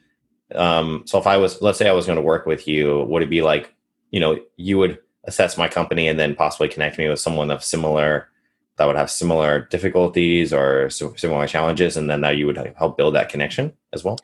Um, 0.54 1.04
so 1.08 1.17
if 1.17 1.26
I 1.26 1.38
was, 1.38 1.60
let's 1.60 1.80
say 1.80 1.89
I 1.89 1.93
was 1.93 2.06
going 2.06 2.17
to 2.17 2.21
work 2.21 2.45
with 2.45 2.67
you, 2.67 3.04
would 3.06 3.24
it 3.24 3.30
be 3.30 3.41
like, 3.41 3.74
you 4.12 4.19
know, 4.19 4.38
you 4.58 4.78
would 4.78 5.00
assess 5.24 5.58
my 5.58 5.67
company 5.67 6.08
and 6.08 6.19
then 6.19 6.36
possibly 6.36 6.67
connect 6.67 7.00
me 7.00 7.10
with 7.10 7.19
someone 7.19 7.50
of 7.50 7.63
similar 7.63 8.31
that 8.82 8.88
would 8.88 8.96
have 8.96 9.12
similar 9.12 9.67
difficulties 9.70 10.52
or 10.52 10.89
similar 10.89 11.46
challenges, 11.46 11.98
and 11.98 12.10
then 12.10 12.22
that 12.22 12.36
you 12.38 12.48
would 12.48 12.58
help 12.76 12.98
build 12.98 13.13
that 13.13 13.30
connection 13.30 13.72
as 13.94 14.04
well? 14.04 14.17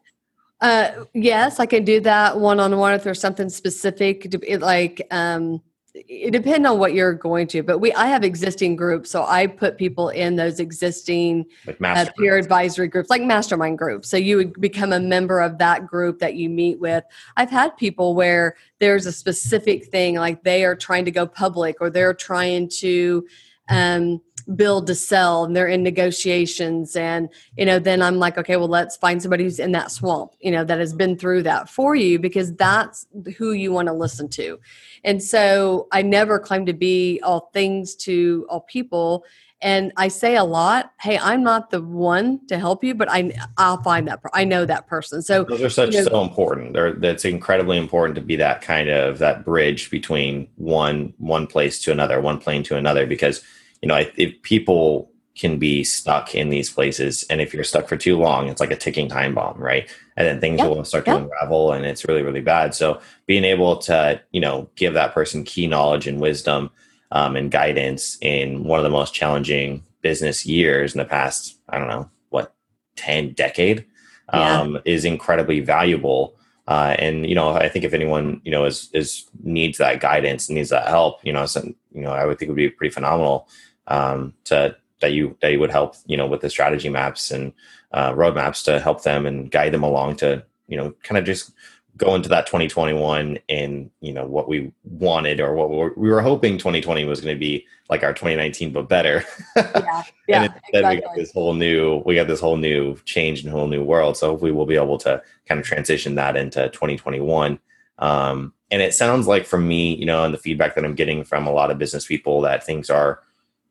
Uh, 0.62 1.06
yes, 1.14 1.60
I 1.60 1.68
can 1.68 1.84
do 1.86 2.00
that 2.00 2.40
one 2.40 2.60
on 2.60 2.76
one 2.76 2.96
if 2.96 3.04
there's 3.04 3.22
something 3.22 3.50
specific. 3.50 4.32
To, 4.32 4.58
like, 4.58 5.06
um, 5.12 5.62
it 5.94 6.32
depends 6.32 6.68
on 6.68 6.80
what 6.80 6.96
you're 6.96 7.14
going 7.14 7.46
to. 7.50 7.62
But 7.62 7.78
we, 7.78 7.94
I 7.94 8.08
have 8.08 8.24
existing 8.24 8.78
groups, 8.78 9.12
so 9.12 9.26
I 9.28 9.46
put 9.46 9.78
people 9.78 10.10
in 10.10 10.38
those 10.38 10.60
existing 10.60 11.46
like 11.80 11.96
uh, 11.96 12.10
peer 12.18 12.36
advisory 12.36 12.88
groups, 12.88 13.12
like 13.12 13.22
mastermind 13.22 13.78
groups. 13.78 14.10
So 14.10 14.18
you 14.18 14.38
would 14.38 14.60
become 14.60 14.92
a 14.92 15.00
member 15.00 15.40
of 15.40 15.60
that 15.60 15.86
group 15.86 16.18
that 16.18 16.34
you 16.34 16.50
meet 16.50 16.80
with. 16.80 17.04
I've 17.36 17.52
had 17.52 17.78
people 17.78 18.16
where 18.16 18.56
there's 18.80 19.06
a 19.06 19.12
specific 19.12 19.86
thing, 19.86 20.16
like 20.16 20.44
they 20.44 20.66
are 20.66 20.76
trying 20.76 21.06
to 21.06 21.12
go 21.12 21.28
public 21.28 21.76
or 21.80 21.92
they're 21.92 22.16
trying 22.16 22.70
to. 22.80 23.28
Um, 23.70 24.22
build 24.56 24.88
to 24.88 24.96
sell 24.96 25.44
and 25.44 25.56
they're 25.56 25.68
in 25.68 25.84
negotiations 25.84 26.96
and 26.96 27.28
you 27.58 27.66
know 27.66 27.80
then 27.80 28.02
i'm 28.02 28.18
like 28.18 28.38
okay 28.38 28.56
well 28.56 28.68
let's 28.68 28.96
find 28.96 29.22
somebody 29.22 29.44
who's 29.44 29.60
in 29.60 29.74
that 29.74 29.92
swamp 29.92 30.32
you 30.40 30.50
know 30.50 30.64
that 30.64 30.80
has 30.80 30.94
been 30.94 31.18
through 31.18 31.44
that 31.44 31.70
for 31.70 31.96
you 31.96 32.18
because 32.18 32.56
that's 32.56 33.08
who 33.38 33.52
you 33.52 33.72
want 33.72 33.88
to 33.88 33.94
listen 33.94 34.30
to. 34.30 34.60
And 35.04 35.22
so 35.22 35.88
i 35.92 36.02
never 36.02 36.40
claim 36.40 36.66
to 36.66 36.74
be 36.74 37.20
all 37.24 37.50
things 37.54 37.96
to 37.96 38.46
all 38.50 38.62
people 38.62 39.26
and 39.62 39.92
i 39.98 40.08
say 40.08 40.36
a 40.36 40.44
lot 40.44 40.94
hey 41.02 41.18
i'm 41.18 41.44
not 41.44 41.70
the 41.70 41.82
one 41.82 42.46
to 42.48 42.60
help 42.60 42.84
you 42.84 42.94
but 42.94 43.10
i 43.10 43.32
i'll 43.58 43.82
find 43.82 44.08
that 44.08 44.22
i 44.34 44.44
know 44.46 44.66
that 44.66 44.88
person. 44.88 45.22
So 45.22 45.44
those 45.44 45.62
are 45.62 45.70
such 45.70 45.94
you 45.94 46.04
know, 46.04 46.08
so 46.08 46.22
important. 46.22 46.74
They're, 46.74 46.94
that's 46.94 47.26
incredibly 47.26 47.78
important 47.78 48.16
to 48.16 48.22
be 48.22 48.36
that 48.38 48.62
kind 48.62 48.90
of 48.90 49.20
that 49.20 49.44
bridge 49.44 49.90
between 49.90 50.48
one 50.56 51.14
one 51.18 51.48
place 51.48 51.82
to 51.82 51.92
another 51.92 52.22
one 52.22 52.40
plane 52.40 52.64
to 52.64 52.78
another 52.78 53.06
because 53.06 53.44
you 53.82 53.88
know, 53.88 54.04
if 54.16 54.42
people 54.42 55.12
can 55.38 55.60
be 55.60 55.84
stuck 55.84 56.34
in 56.34 56.50
these 56.50 56.70
places, 56.70 57.24
and 57.30 57.40
if 57.40 57.54
you're 57.54 57.64
stuck 57.64 57.88
for 57.88 57.96
too 57.96 58.18
long, 58.18 58.50
it's 58.50 58.60
like 58.60 58.72
a 58.72 58.76
ticking 58.76 59.08
time 59.08 59.36
bomb, 59.36 59.58
right? 59.58 59.88
And 60.18 60.28
then 60.28 60.42
things 60.42 60.58
yep. 60.58 60.70
will 60.70 60.84
start 60.84 61.06
to 61.06 61.12
yep. 61.12 61.22
unravel, 61.22 61.74
and 61.74 61.86
it's 61.86 62.06
really, 62.06 62.24
really 62.24 62.42
bad. 62.42 62.74
So, 62.74 63.00
being 63.28 63.44
able 63.44 63.78
to, 63.78 64.20
you 64.32 64.42
know, 64.42 64.68
give 64.76 64.96
that 64.96 65.14
person 65.14 65.44
key 65.44 65.68
knowledge 65.68 66.08
and 66.08 66.20
wisdom 66.20 66.72
um, 67.12 67.36
and 67.36 67.52
guidance 67.52 68.18
in 68.22 68.64
one 68.64 68.80
of 68.80 68.84
the 68.84 68.90
most 68.90 69.14
challenging 69.14 69.84
business 70.02 70.46
years 70.46 70.94
in 70.94 71.00
the 71.00 71.06
past, 71.06 71.60
I 71.70 71.78
don't 71.78 71.88
know, 71.88 72.10
what, 72.30 72.54
10 72.96 73.34
decade, 73.34 73.86
yeah. 74.34 74.62
um, 74.62 74.80
is 74.86 75.06
incredibly 75.06 75.60
valuable. 75.60 76.36
Uh, 76.68 76.96
and 77.00 77.30
you 77.30 77.36
know, 77.36 77.52
I 77.54 77.70
think 77.70 77.86
if 77.86 77.94
anyone 77.94 78.42
you 78.44 78.52
know 78.52 78.66
is 78.66 78.90
is 78.92 79.30
needs 79.42 79.78
that 79.78 80.02
guidance, 80.02 80.50
needs 80.50 80.70
that 80.70 80.88
help, 80.90 81.24
you 81.24 81.32
know, 81.32 81.46
so, 81.46 81.64
you 81.94 82.02
know, 82.02 82.12
I 82.12 82.26
would 82.26 82.38
think 82.38 82.50
it 82.50 82.52
would 82.52 82.58
be 82.58 82.70
pretty 82.70 82.94
phenomenal 82.94 83.48
um, 83.88 84.34
to 84.46 84.76
that 85.02 85.14
you 85.14 85.38
that 85.42 85.52
you 85.52 85.60
would 85.60 85.72
help 85.72 85.96
you 86.06 86.18
know 86.18 86.28
with 86.28 86.42
the 86.42 86.50
strategy 86.50 86.90
maps 86.90 87.32
and 87.32 87.54
uh, 87.92 88.12
roadmaps 88.14 88.64
to 88.64 88.80
help 88.80 89.04
them 89.04 89.26
and 89.26 89.52
guide 89.52 89.74
them 89.74 89.84
along 89.84 90.16
to 90.18 90.44
you 90.68 90.78
know 90.78 90.94
kind 91.04 91.18
of 91.18 91.26
just 91.26 91.52
go 91.98 92.14
into 92.14 92.30
that 92.30 92.46
2021 92.46 93.40
and 93.50 93.90
you 94.02 94.14
know 94.14 94.26
what 94.26 94.48
we 94.48 94.72
wanted 94.84 95.40
or 95.40 95.54
what 95.54 95.70
we 95.70 95.78
were, 95.78 95.94
we 95.98 96.10
were 96.10 96.22
hoping 96.22 96.58
2020 96.58 97.06
was 97.06 97.20
going 97.20 97.36
to 97.36 97.40
be 97.40 97.66
like 97.90 98.04
our 98.04 98.14
2019 98.14 98.72
but 98.72 98.88
better. 98.88 99.26
Yeah, 99.56 100.04
yeah 100.28 100.44
and 100.44 100.54
then 100.72 100.84
exactly. 100.86 100.96
we 100.96 101.02
got 101.02 101.16
this 101.16 101.34
whole 101.34 101.54
new 101.54 102.04
we 102.06 102.16
got 102.16 102.28
this 102.28 102.40
whole 102.40 102.58
new 102.58 102.96
change 103.06 103.44
and 103.44 103.52
whole 103.52 103.68
new 103.68 103.84
world 103.84 104.16
so 104.16 104.30
hopefully 104.30 104.52
we'll 104.52 104.66
be 104.66 104.76
able 104.76 104.98
to 105.00 105.22
kind 105.48 105.60
of 105.60 105.66
transition 105.66 106.16
that 106.16 106.38
into 106.38 106.70
2021 106.70 107.60
um, 108.00 108.54
and 108.70 108.82
it 108.82 108.94
sounds 108.94 109.28
like 109.28 109.46
from 109.46 109.68
me 109.68 109.96
you 109.96 110.06
know 110.06 110.24
and 110.24 110.34
the 110.34 110.38
feedback 110.38 110.76
that 110.76 110.86
i'm 110.86 110.96
getting 110.96 111.24
from 111.24 111.48
a 111.48 111.52
lot 111.52 111.72
of 111.72 111.78
business 111.78 112.06
people 112.06 112.42
that 112.42 112.64
things 112.64 112.90
are 112.90 113.22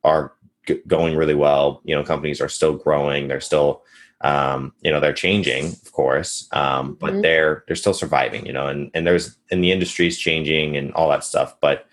are 0.07 0.33
g- 0.67 0.81
going 0.87 1.17
really 1.17 1.35
well. 1.35 1.83
You 1.85 1.95
know, 1.95 2.05
companies 2.05 2.41
are 2.41 2.49
still 2.49 2.75
growing. 2.75 3.29
They're 3.29 3.41
still, 3.41 3.83
um, 4.23 4.73
you 4.83 4.91
know, 4.91 5.01
they're 5.01 5.13
changing, 5.13 5.67
of 5.67 5.93
course, 5.93 6.49
um, 6.53 6.97
but 7.01 7.13
mm-hmm. 7.13 7.23
they're 7.23 7.65
they're 7.67 7.77
still 7.77 7.95
surviving. 7.95 8.47
You 8.47 8.53
know, 8.53 8.69
and 8.69 8.91
and 8.95 9.07
there's 9.07 9.37
and 9.51 9.63
the 9.63 9.73
industry's 9.73 10.19
changing 10.19 10.77
and 10.77 10.93
all 10.95 11.11
that 11.11 11.25
stuff. 11.25 11.57
But 11.61 11.87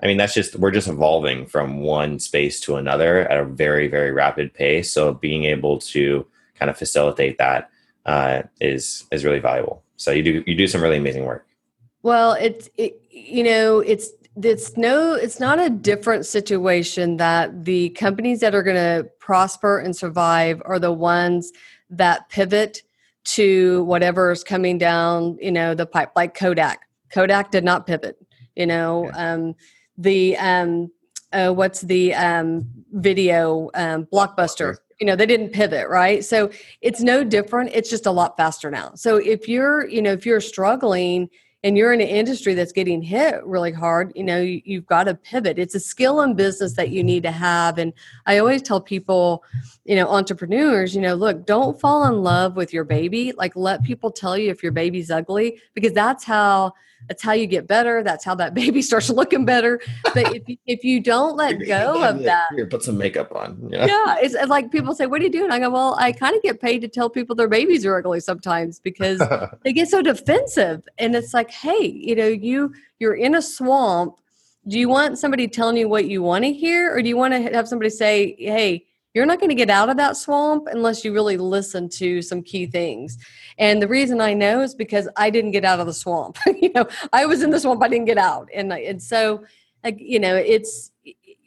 I 0.00 0.06
mean, 0.06 0.16
that's 0.16 0.34
just 0.34 0.54
we're 0.56 0.70
just 0.70 0.88
evolving 0.88 1.46
from 1.46 1.80
one 1.80 2.20
space 2.20 2.60
to 2.60 2.76
another 2.76 3.28
at 3.28 3.40
a 3.40 3.44
very 3.44 3.88
very 3.88 4.12
rapid 4.12 4.54
pace. 4.54 4.92
So 4.92 5.14
being 5.14 5.44
able 5.44 5.78
to 5.78 6.26
kind 6.54 6.70
of 6.70 6.76
facilitate 6.76 7.38
that 7.38 7.70
uh, 8.06 8.42
is 8.60 9.04
is 9.10 9.24
really 9.24 9.40
valuable. 9.40 9.82
So 9.96 10.10
you 10.12 10.22
do 10.22 10.44
you 10.46 10.54
do 10.54 10.68
some 10.68 10.82
really 10.82 10.98
amazing 10.98 11.24
work. 11.24 11.46
Well, 12.02 12.32
it's 12.32 12.70
it, 12.76 13.02
you 13.10 13.42
know 13.42 13.80
it's 13.80 14.10
it's 14.44 14.76
no 14.76 15.14
it's 15.14 15.40
not 15.40 15.58
a 15.58 15.70
different 15.70 16.26
situation 16.26 17.16
that 17.16 17.64
the 17.64 17.90
companies 17.90 18.40
that 18.40 18.54
are 18.54 18.62
going 18.62 18.76
to 18.76 19.08
prosper 19.18 19.78
and 19.78 19.96
survive 19.96 20.62
are 20.64 20.78
the 20.78 20.92
ones 20.92 21.52
that 21.90 22.28
pivot 22.28 22.82
to 23.24 23.84
whatever 23.84 24.30
is 24.30 24.44
coming 24.44 24.78
down 24.78 25.36
you 25.40 25.52
know 25.52 25.74
the 25.74 25.86
pipe 25.86 26.12
like 26.16 26.34
kodak. 26.34 26.80
Kodak 27.10 27.50
did 27.50 27.64
not 27.64 27.86
pivot 27.86 28.16
you 28.54 28.66
know 28.66 29.10
um, 29.14 29.54
the 29.96 30.36
um, 30.36 30.90
uh, 31.32 31.50
what's 31.50 31.82
the 31.82 32.14
um, 32.14 32.66
video 32.92 33.70
um, 33.74 34.06
blockbuster. 34.06 34.76
you 35.00 35.06
know 35.06 35.16
they 35.16 35.26
didn't 35.26 35.50
pivot 35.50 35.88
right? 35.88 36.24
So 36.24 36.50
it's 36.80 37.00
no 37.00 37.24
different 37.24 37.70
it's 37.74 37.90
just 37.90 38.06
a 38.06 38.10
lot 38.10 38.36
faster 38.36 38.70
now. 38.70 38.92
So 38.94 39.16
if 39.16 39.48
you're 39.48 39.88
you 39.88 40.02
know 40.02 40.12
if 40.12 40.24
you're 40.24 40.40
struggling 40.40 41.28
and 41.64 41.76
you're 41.76 41.92
in 41.92 42.00
an 42.00 42.06
industry 42.06 42.54
that's 42.54 42.72
getting 42.72 43.02
hit 43.02 43.44
really 43.44 43.72
hard, 43.72 44.12
you 44.14 44.22
know, 44.22 44.40
you, 44.40 44.62
you've 44.64 44.86
got 44.86 45.04
to 45.04 45.14
pivot. 45.14 45.58
It's 45.58 45.74
a 45.74 45.80
skill 45.80 46.20
in 46.20 46.34
business 46.34 46.74
that 46.74 46.90
you 46.90 47.02
need 47.02 47.24
to 47.24 47.32
have. 47.32 47.78
And 47.78 47.92
I 48.26 48.38
always 48.38 48.62
tell 48.62 48.80
people, 48.80 49.42
you 49.84 49.96
know, 49.96 50.08
entrepreneurs, 50.08 50.94
you 50.94 51.00
know, 51.00 51.14
look, 51.14 51.46
don't 51.46 51.80
fall 51.80 52.06
in 52.06 52.22
love 52.22 52.54
with 52.54 52.72
your 52.72 52.84
baby. 52.84 53.32
Like 53.36 53.56
let 53.56 53.82
people 53.82 54.10
tell 54.10 54.38
you 54.38 54.50
if 54.50 54.62
your 54.62 54.72
baby's 54.72 55.10
ugly 55.10 55.60
because 55.74 55.92
that's 55.92 56.24
how 56.24 56.74
that's 57.06 57.22
how 57.22 57.32
you 57.32 57.46
get 57.46 57.66
better. 57.66 58.02
That's 58.02 58.24
how 58.24 58.34
that 58.36 58.54
baby 58.62 58.82
starts 58.82 59.10
looking 59.10 59.44
better. 59.44 59.80
But 60.14 60.34
if 60.34 60.48
you, 60.48 60.56
if 60.66 60.84
you 60.84 61.00
don't 61.00 61.36
let 61.36 61.54
go 61.66 62.04
of 62.04 62.22
that, 62.24 62.48
here, 62.54 62.66
put 62.66 62.82
some 62.82 62.98
makeup 62.98 63.34
on. 63.34 63.68
Yeah. 63.70 63.86
yeah, 63.86 64.16
it's 64.20 64.34
like 64.48 64.70
people 64.70 64.94
say, 64.94 65.06
"What 65.06 65.20
are 65.20 65.24
you 65.24 65.30
doing?" 65.30 65.50
I 65.50 65.58
go, 65.58 65.70
"Well, 65.70 65.96
I 65.98 66.12
kind 66.12 66.34
of 66.36 66.42
get 66.42 66.60
paid 66.60 66.80
to 66.80 66.88
tell 66.88 67.08
people 67.08 67.34
their 67.36 67.48
babies 67.48 67.86
are 67.86 67.96
ugly 67.96 68.20
sometimes 68.20 68.80
because 68.80 69.22
they 69.64 69.72
get 69.72 69.88
so 69.88 70.02
defensive." 70.02 70.82
And 70.98 71.14
it's 71.14 71.34
like, 71.34 71.50
hey, 71.50 71.86
you 71.86 72.14
know, 72.14 72.26
you 72.26 72.72
you're 72.98 73.14
in 73.14 73.34
a 73.34 73.42
swamp. 73.42 74.16
Do 74.66 74.78
you 74.78 74.88
want 74.88 75.18
somebody 75.18 75.48
telling 75.48 75.78
you 75.78 75.88
what 75.88 76.06
you 76.06 76.22
want 76.22 76.44
to 76.44 76.52
hear, 76.52 76.94
or 76.94 77.00
do 77.00 77.08
you 77.08 77.16
want 77.16 77.32
to 77.32 77.40
have 77.54 77.68
somebody 77.68 77.90
say, 77.90 78.36
"Hey"? 78.38 78.84
You're 79.14 79.26
not 79.26 79.40
going 79.40 79.48
to 79.48 79.54
get 79.54 79.70
out 79.70 79.88
of 79.88 79.96
that 79.96 80.16
swamp 80.16 80.68
unless 80.70 81.04
you 81.04 81.12
really 81.12 81.36
listen 81.36 81.88
to 81.88 82.22
some 82.22 82.42
key 82.42 82.66
things. 82.66 83.18
And 83.58 83.82
the 83.82 83.88
reason 83.88 84.20
I 84.20 84.34
know 84.34 84.60
is 84.60 84.74
because 84.74 85.08
I 85.16 85.30
didn't 85.30 85.52
get 85.52 85.64
out 85.64 85.80
of 85.80 85.86
the 85.86 85.92
swamp. 85.92 86.38
you 86.46 86.72
know, 86.72 86.86
I 87.12 87.26
was 87.26 87.42
in 87.42 87.50
the 87.50 87.60
swamp, 87.60 87.82
I 87.82 87.88
didn't 87.88 88.06
get 88.06 88.18
out. 88.18 88.48
And 88.54 88.72
and 88.72 89.02
so 89.02 89.44
like, 89.84 89.96
you 89.98 90.20
know, 90.20 90.36
it's 90.36 90.90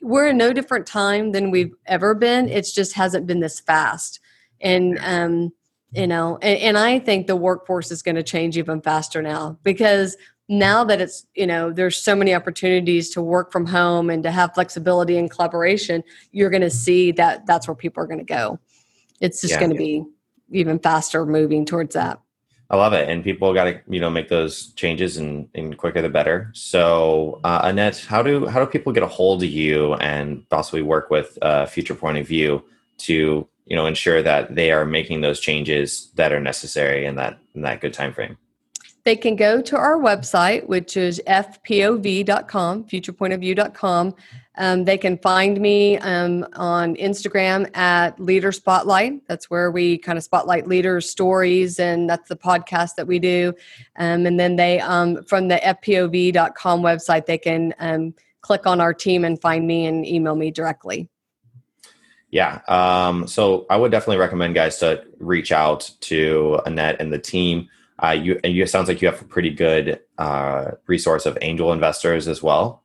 we're 0.02 0.28
in 0.28 0.38
no 0.38 0.52
different 0.52 0.88
time 0.88 1.32
than 1.32 1.52
we've 1.52 1.76
ever 1.86 2.16
been. 2.16 2.50
It 2.50 2.70
just 2.74 2.94
hasn't 2.94 3.28
been 3.28 3.40
this 3.40 3.60
fast. 3.60 4.20
And 4.60 4.98
um 5.02 5.54
you 5.94 6.08
know, 6.08 6.38
and, 6.42 6.58
and 6.60 6.78
I 6.78 7.00
think 7.00 7.28
the 7.28 7.36
workforce 7.36 7.92
is 7.92 8.02
going 8.02 8.16
to 8.16 8.24
change 8.24 8.58
even 8.58 8.82
faster 8.82 9.22
now 9.22 9.58
because 9.64 10.16
now 10.52 10.84
that 10.84 11.00
it's 11.00 11.26
you 11.34 11.48
know 11.48 11.72
there's 11.72 11.96
so 11.96 12.14
many 12.14 12.36
opportunities 12.36 13.10
to 13.10 13.22
work 13.22 13.54
from 13.54 13.66
home 13.66 14.10
and 14.10 14.22
to 14.22 14.30
have 14.30 14.54
flexibility 14.54 15.18
and 15.18 15.32
collaboration 15.32 16.04
you're 16.34 16.50
going 16.50 16.62
to 16.62 16.70
see 16.70 17.12
that 17.14 17.46
that's 17.48 17.68
where 17.68 17.76
people 17.76 18.04
are 18.04 18.08
going 18.08 18.20
to 18.20 18.26
go. 18.26 18.60
It's 19.22 19.40
just 19.40 19.54
yeah. 19.54 19.60
going 19.60 19.72
to 19.72 19.78
be 19.78 20.04
even 20.52 20.78
faster 20.80 21.26
moving 21.26 21.66
towards 21.66 21.96
that. 21.96 22.20
I 22.70 22.76
love 22.76 22.92
it 22.92 23.10
and 23.10 23.24
people 23.24 23.54
got 23.54 23.64
to 23.64 23.80
you 23.88 24.02
know 24.02 24.10
make 24.10 24.28
those 24.28 24.74
changes 24.74 25.16
and, 25.16 25.48
and 25.56 25.78
quicker 25.78 26.02
the 26.02 26.10
better. 26.10 26.52
So 26.54 27.40
uh, 27.46 27.62
annette 27.64 28.00
how 28.00 28.22
do 28.22 28.46
how 28.46 28.60
do 28.60 28.66
people 28.66 28.92
get 28.92 29.04
a 29.04 29.08
hold 29.08 29.44
of 29.44 29.50
you 29.50 29.94
and 29.96 30.48
possibly 30.50 30.82
work 30.82 31.10
with 31.10 31.38
uh, 31.42 31.66
future 31.66 31.96
point 31.96 32.18
of 32.18 32.28
view 32.28 32.62
to 33.00 33.48
you 33.68 33.76
know 33.78 33.86
ensure 33.86 34.22
that 34.22 34.54
they 34.54 34.74
are 34.74 34.86
making 34.86 35.22
those 35.22 35.40
changes 35.40 36.12
that 36.16 36.34
are 36.34 36.42
necessary 36.42 37.06
in 37.06 37.16
that 37.16 37.40
in 37.56 37.62
that 37.62 37.80
good 37.80 37.94
time 37.94 38.14
frame 38.14 38.38
they 39.04 39.16
can 39.16 39.36
go 39.36 39.62
to 39.62 39.78
our 39.78 39.98
website, 39.98 40.68
which 40.68 40.96
is 40.96 41.22
fpov.com, 41.28 42.84
futurepointofview.com. 42.86 44.16
Um, 44.58 44.84
they 44.84 44.98
can 44.98 45.18
find 45.18 45.60
me 45.60 45.98
um, 46.00 46.46
on 46.54 46.96
Instagram 46.98 47.76
at 47.76 48.20
Leader 48.20 48.52
Spotlight. 48.52 49.26
That's 49.28 49.50
where 49.50 49.72
we 49.72 49.98
kind 49.98 50.18
of 50.18 50.24
spotlight 50.24 50.68
leaders' 50.68 51.10
stories, 51.10 51.80
and 51.80 52.10
that's 52.10 52.28
the 52.30 52.36
podcast 52.36 52.96
that 52.96 53.08
we 53.08 53.18
do. 53.18 53.54
Um, 53.96 54.26
and 54.26 54.40
then 54.40 54.58
they, 54.58 54.80
um, 54.82 55.24
from 55.24 55.48
the 55.48 55.56
fpov.com 55.56 56.82
website, 56.82 57.26
they 57.26 57.38
can 57.38 57.74
um, 57.80 58.14
click 58.42 58.68
on 58.68 58.82
our 58.82 58.94
team 58.94 59.24
and 59.24 59.40
find 59.42 59.66
me 59.66 59.86
and 59.86 60.06
email 60.06 60.36
me 60.36 60.52
directly. 60.52 61.08
Yeah. 62.30 62.62
Um, 62.68 63.28
so 63.28 63.66
I 63.70 63.78
would 63.78 63.92
definitely 63.92 64.18
recommend 64.18 64.56
guys 64.56 64.78
to 64.80 65.04
reach 65.20 65.52
out 65.52 65.90
to 66.02 66.60
Annette 66.66 67.00
and 67.00 67.12
the 67.12 67.20
team. 67.20 67.70
Uh, 68.02 68.12
you, 68.12 68.40
you 68.44 68.66
sounds 68.66 68.88
like 68.88 69.02
you 69.02 69.08
have 69.08 69.22
a 69.22 69.26
pretty 69.26 69.52
good 69.52 70.00
uh, 70.18 70.72
resource 70.88 71.26
of 71.26 71.38
angel 71.42 71.72
investors 71.72 72.28
as 72.28 72.42
well. 72.42 72.84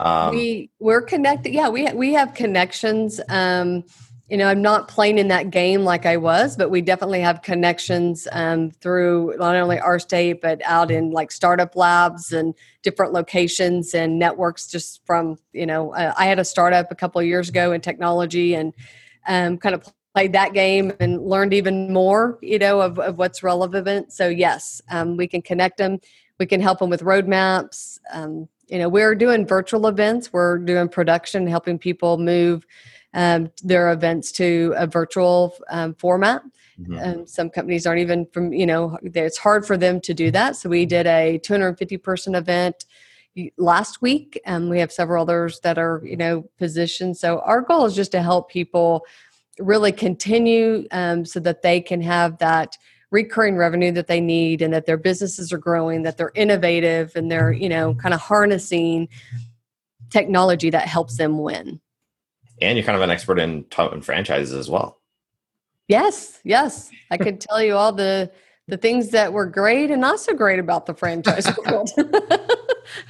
Um, 0.00 0.34
we 0.34 0.70
we're 0.78 1.02
connected. 1.02 1.52
Yeah, 1.52 1.68
we 1.68 1.90
we 1.92 2.14
have 2.14 2.34
connections. 2.34 3.20
Um, 3.28 3.84
you 4.28 4.38
know, 4.38 4.48
I'm 4.48 4.62
not 4.62 4.88
playing 4.88 5.18
in 5.18 5.28
that 5.28 5.50
game 5.50 5.84
like 5.84 6.06
I 6.06 6.16
was, 6.16 6.56
but 6.56 6.70
we 6.70 6.80
definitely 6.80 7.20
have 7.20 7.42
connections 7.42 8.26
um, 8.32 8.70
through 8.70 9.34
not 9.38 9.54
only 9.54 9.78
our 9.78 9.98
state, 9.98 10.40
but 10.40 10.62
out 10.64 10.90
in 10.90 11.10
like 11.10 11.30
startup 11.30 11.76
labs 11.76 12.32
and 12.32 12.54
different 12.82 13.12
locations 13.12 13.94
and 13.94 14.18
networks. 14.18 14.66
Just 14.66 15.04
from 15.04 15.36
you 15.52 15.66
know, 15.66 15.94
uh, 15.94 16.14
I 16.16 16.24
had 16.24 16.38
a 16.38 16.44
startup 16.44 16.90
a 16.90 16.94
couple 16.94 17.22
years 17.22 17.50
ago 17.50 17.72
in 17.72 17.80
technology 17.82 18.54
and 18.54 18.72
um, 19.26 19.58
kind 19.58 19.74
of 19.74 19.92
played 20.14 20.32
that 20.32 20.52
game 20.52 20.92
and 21.00 21.20
learned 21.26 21.52
even 21.52 21.92
more, 21.92 22.38
you 22.40 22.58
know, 22.58 22.80
of, 22.80 22.98
of 23.00 23.18
what's 23.18 23.42
relevant. 23.42 24.12
So 24.12 24.28
yes, 24.28 24.80
um, 24.88 25.16
we 25.16 25.26
can 25.26 25.42
connect 25.42 25.76
them. 25.76 25.98
We 26.38 26.46
can 26.46 26.60
help 26.60 26.78
them 26.78 26.88
with 26.88 27.02
roadmaps. 27.02 27.98
Um, 28.12 28.48
you 28.68 28.78
know, 28.78 28.88
we're 28.88 29.16
doing 29.16 29.46
virtual 29.46 29.88
events. 29.88 30.32
We're 30.32 30.58
doing 30.58 30.88
production, 30.88 31.46
helping 31.46 31.78
people 31.78 32.16
move 32.16 32.64
um, 33.12 33.50
their 33.62 33.92
events 33.92 34.30
to 34.32 34.72
a 34.76 34.86
virtual 34.86 35.56
um, 35.68 35.94
format. 35.94 36.42
Mm-hmm. 36.80 36.98
Um, 36.98 37.26
some 37.26 37.50
companies 37.50 37.86
aren't 37.86 38.00
even 38.00 38.26
from, 38.32 38.52
you 38.52 38.66
know, 38.66 38.96
it's 39.02 39.38
hard 39.38 39.66
for 39.66 39.76
them 39.76 40.00
to 40.02 40.14
do 40.14 40.30
that. 40.30 40.56
So 40.56 40.68
we 40.68 40.86
did 40.86 41.06
a 41.06 41.38
250 41.38 41.96
person 41.98 42.36
event 42.36 42.84
last 43.56 44.00
week 44.00 44.40
and 44.46 44.70
we 44.70 44.78
have 44.78 44.92
several 44.92 45.22
others 45.22 45.58
that 45.64 45.76
are 45.76 46.00
you 46.04 46.16
know 46.16 46.48
positioned 46.56 47.16
so 47.16 47.40
our 47.40 47.60
goal 47.60 47.84
is 47.84 47.92
just 47.92 48.12
to 48.12 48.22
help 48.22 48.48
people 48.48 49.04
really 49.58 49.92
continue 49.92 50.86
um, 50.90 51.24
so 51.24 51.40
that 51.40 51.62
they 51.62 51.80
can 51.80 52.00
have 52.00 52.38
that 52.38 52.76
recurring 53.10 53.56
revenue 53.56 53.92
that 53.92 54.08
they 54.08 54.20
need 54.20 54.60
and 54.60 54.74
that 54.74 54.86
their 54.86 54.96
businesses 54.96 55.52
are 55.52 55.58
growing 55.58 56.02
that 56.02 56.16
they're 56.16 56.32
innovative 56.34 57.12
and 57.14 57.30
they're 57.30 57.52
you 57.52 57.68
know 57.68 57.94
kind 57.94 58.12
of 58.12 58.20
harnessing 58.20 59.08
technology 60.10 60.70
that 60.70 60.86
helps 60.86 61.16
them 61.16 61.38
win. 61.38 61.80
And 62.60 62.78
you're 62.78 62.84
kind 62.84 62.96
of 62.96 63.02
an 63.02 63.10
expert 63.10 63.38
in, 63.38 63.64
in 63.92 64.02
franchises 64.02 64.52
as 64.52 64.68
well. 64.68 65.00
Yes 65.88 66.40
yes. 66.44 66.90
I 67.10 67.16
could 67.18 67.40
tell 67.40 67.62
you 67.62 67.74
all 67.74 67.92
the 67.92 68.30
the 68.66 68.76
things 68.76 69.10
that 69.10 69.32
were 69.32 69.46
great 69.46 69.90
and 69.90 70.00
not 70.00 70.18
so 70.20 70.34
great 70.34 70.58
about 70.58 70.86
the 70.86 70.94
franchise 70.94 71.46
world 71.58 71.90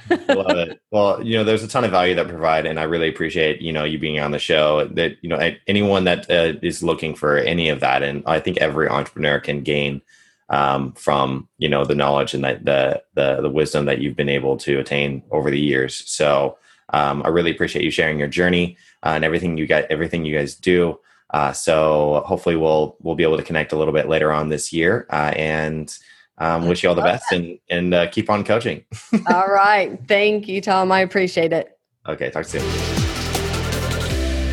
Love 0.09 0.57
it. 0.57 0.81
Well, 0.91 1.23
you 1.23 1.37
know, 1.37 1.43
there's 1.43 1.63
a 1.63 1.67
ton 1.67 1.83
of 1.83 1.91
value 1.91 2.15
that 2.15 2.27
provide, 2.27 2.65
and 2.65 2.79
I 2.79 2.83
really 2.83 3.09
appreciate 3.09 3.61
you 3.61 3.73
know 3.73 3.83
you 3.83 3.99
being 3.99 4.19
on 4.19 4.31
the 4.31 4.39
show. 4.39 4.87
That 4.87 5.17
you 5.21 5.29
know 5.29 5.55
anyone 5.67 6.03
that 6.05 6.29
uh, 6.29 6.53
is 6.61 6.83
looking 6.83 7.15
for 7.15 7.37
any 7.37 7.69
of 7.69 7.79
that, 7.81 8.03
and 8.03 8.23
I 8.25 8.39
think 8.39 8.57
every 8.57 8.87
entrepreneur 8.87 9.39
can 9.39 9.61
gain 9.61 10.01
um, 10.49 10.93
from 10.93 11.47
you 11.57 11.69
know 11.69 11.85
the 11.85 11.95
knowledge 11.95 12.33
and 12.33 12.43
the, 12.43 12.59
the, 12.63 13.03
the 13.15 13.41
the 13.41 13.49
wisdom 13.49 13.85
that 13.85 13.99
you've 13.99 14.15
been 14.15 14.29
able 14.29 14.57
to 14.57 14.79
attain 14.79 15.23
over 15.31 15.49
the 15.49 15.59
years. 15.59 16.03
So 16.09 16.57
um, 16.89 17.23
I 17.23 17.29
really 17.29 17.51
appreciate 17.51 17.83
you 17.83 17.91
sharing 17.91 18.19
your 18.19 18.27
journey 18.27 18.77
uh, 19.03 19.13
and 19.15 19.25
everything 19.25 19.57
you 19.57 19.67
got, 19.67 19.85
everything 19.85 20.25
you 20.25 20.35
guys 20.35 20.55
do. 20.55 20.99
Uh, 21.31 21.51
so 21.51 22.23
hopefully 22.25 22.55
we'll 22.55 22.95
we'll 23.01 23.15
be 23.15 23.23
able 23.23 23.37
to 23.37 23.43
connect 23.43 23.73
a 23.73 23.77
little 23.77 23.93
bit 23.93 24.07
later 24.07 24.31
on 24.31 24.49
this 24.49 24.71
year 24.71 25.07
uh, 25.09 25.33
and 25.35 25.97
um, 26.37 26.67
wish 26.67 26.83
you 26.83 26.89
all 26.89 26.95
the 26.95 27.01
best 27.01 27.31
and 27.31 27.59
and 27.69 27.93
uh, 27.93 28.07
keep 28.07 28.29
on 28.29 28.43
coaching. 28.43 28.83
all 29.33 29.47
right, 29.47 29.99
thank 30.07 30.47
you, 30.47 30.61
Tom. 30.61 30.91
I 30.91 31.01
appreciate 31.01 31.53
it. 31.53 31.77
Okay, 32.07 32.29
talk 32.29 32.45
soon. 32.45 32.61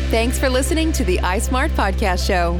Thanks 0.09 0.37
for 0.37 0.49
listening 0.49 0.91
to 0.93 1.03
the 1.03 1.17
iSmart 1.17 1.69
Podcast 1.69 2.25
Show. 2.27 2.57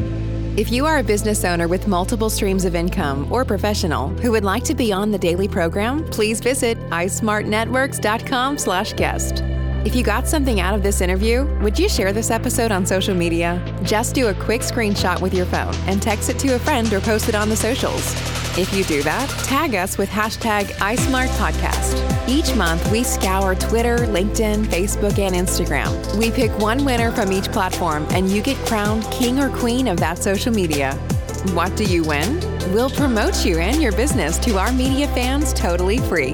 If 0.55 0.71
you 0.71 0.85
are 0.85 0.99
a 0.99 1.03
business 1.03 1.43
owner 1.43 1.67
with 1.67 1.87
multiple 1.87 2.29
streams 2.29 2.63
of 2.63 2.75
income 2.75 3.31
or 3.31 3.43
professional 3.43 4.09
who 4.09 4.31
would 4.31 4.43
like 4.43 4.63
to 4.65 4.75
be 4.75 4.91
on 4.91 5.09
the 5.09 5.17
daily 5.17 5.47
program, 5.47 6.05
please 6.05 6.39
visit 6.41 6.77
iSmartNetworks.com 6.89 8.59
slash 8.59 8.93
guest. 8.93 9.43
If 9.83 9.95
you 9.95 10.03
got 10.03 10.27
something 10.27 10.59
out 10.59 10.75
of 10.75 10.83
this 10.83 11.01
interview, 11.01 11.45
would 11.61 11.77
you 11.77 11.89
share 11.89 12.13
this 12.13 12.29
episode 12.29 12.71
on 12.71 12.85
social 12.85 13.15
media? 13.15 13.59
Just 13.83 14.13
do 14.13 14.27
a 14.27 14.33
quick 14.33 14.61
screenshot 14.61 15.19
with 15.21 15.33
your 15.33 15.45
phone 15.47 15.73
and 15.87 16.01
text 16.01 16.29
it 16.29 16.37
to 16.39 16.55
a 16.55 16.59
friend 16.59 16.93
or 16.93 17.01
post 17.01 17.29
it 17.29 17.35
on 17.35 17.49
the 17.49 17.55
socials. 17.55 18.42
If 18.55 18.71
you 18.71 18.83
do 18.83 19.01
that, 19.01 19.27
tag 19.45 19.73
us 19.73 19.97
with 19.97 20.09
hashtag 20.09 20.65
iSmartPodcast. 20.73 22.29
Each 22.29 22.55
month, 22.55 22.91
we 22.91 23.03
scour 23.03 23.55
Twitter, 23.55 23.97
LinkedIn, 23.97 24.65
Facebook, 24.65 25.17
and 25.17 25.33
Instagram. 25.33 26.15
We 26.17 26.29
pick 26.29 26.55
one 26.59 26.85
winner 26.85 27.11
from 27.11 27.31
each 27.31 27.45
platform, 27.45 28.05
and 28.11 28.29
you 28.29 28.43
get 28.43 28.57
crowned 28.67 29.05
king 29.05 29.39
or 29.39 29.49
queen 29.49 29.87
of 29.87 29.97
that 30.01 30.19
social 30.19 30.53
media. 30.53 30.93
What 31.53 31.75
do 31.75 31.83
you 31.83 32.03
win? 32.03 32.39
We'll 32.71 32.91
promote 32.91 33.43
you 33.43 33.57
and 33.57 33.81
your 33.81 33.91
business 33.93 34.37
to 34.39 34.59
our 34.59 34.71
media 34.71 35.07
fans 35.07 35.51
totally 35.51 35.97
free. 35.97 36.33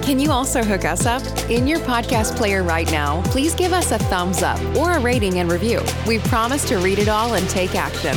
Can 0.00 0.18
you 0.18 0.30
also 0.30 0.64
hook 0.64 0.86
us 0.86 1.04
up? 1.04 1.22
In 1.50 1.66
your 1.66 1.80
podcast 1.80 2.34
player 2.34 2.62
right 2.62 2.90
now, 2.90 3.20
please 3.24 3.54
give 3.54 3.74
us 3.74 3.92
a 3.92 3.98
thumbs 3.98 4.42
up 4.42 4.58
or 4.74 4.92
a 4.92 5.00
rating 5.00 5.38
and 5.38 5.52
review. 5.52 5.82
We 6.06 6.18
promise 6.18 6.66
to 6.70 6.78
read 6.78 6.98
it 6.98 7.08
all 7.08 7.34
and 7.34 7.46
take 7.50 7.74
action. 7.74 8.16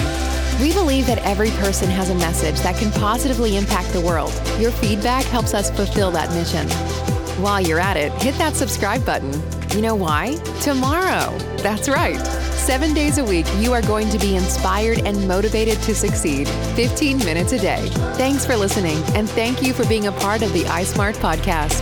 We 0.59 0.73
believe 0.73 1.07
that 1.07 1.19
every 1.19 1.49
person 1.51 1.89
has 1.89 2.09
a 2.09 2.15
message 2.15 2.59
that 2.61 2.77
can 2.77 2.91
positively 2.91 3.57
impact 3.57 3.93
the 3.93 4.01
world. 4.01 4.31
Your 4.59 4.71
feedback 4.71 5.25
helps 5.25 5.53
us 5.53 5.71
fulfill 5.71 6.11
that 6.11 6.31
mission. 6.33 6.67
While 7.41 7.61
you're 7.61 7.79
at 7.79 7.97
it, 7.97 8.11
hit 8.21 8.35
that 8.35 8.55
subscribe 8.55 9.05
button. 9.05 9.31
You 9.75 9.81
know 9.81 9.95
why? 9.95 10.35
Tomorrow. 10.61 11.35
That's 11.57 11.89
right. 11.89 12.19
Seven 12.61 12.93
days 12.93 13.17
a 13.17 13.23
week, 13.23 13.47
you 13.57 13.73
are 13.73 13.81
going 13.81 14.09
to 14.09 14.19
be 14.19 14.35
inspired 14.35 14.99
and 14.99 15.27
motivated 15.27 15.81
to 15.83 15.95
succeed 15.95 16.47
15 16.75 17.17
minutes 17.19 17.53
a 17.53 17.59
day. 17.59 17.87
Thanks 18.15 18.45
for 18.45 18.55
listening, 18.55 19.01
and 19.15 19.27
thank 19.27 19.63
you 19.63 19.73
for 19.73 19.87
being 19.87 20.07
a 20.07 20.11
part 20.11 20.43
of 20.43 20.53
the 20.53 20.63
iSmart 20.65 21.15
podcast. 21.15 21.81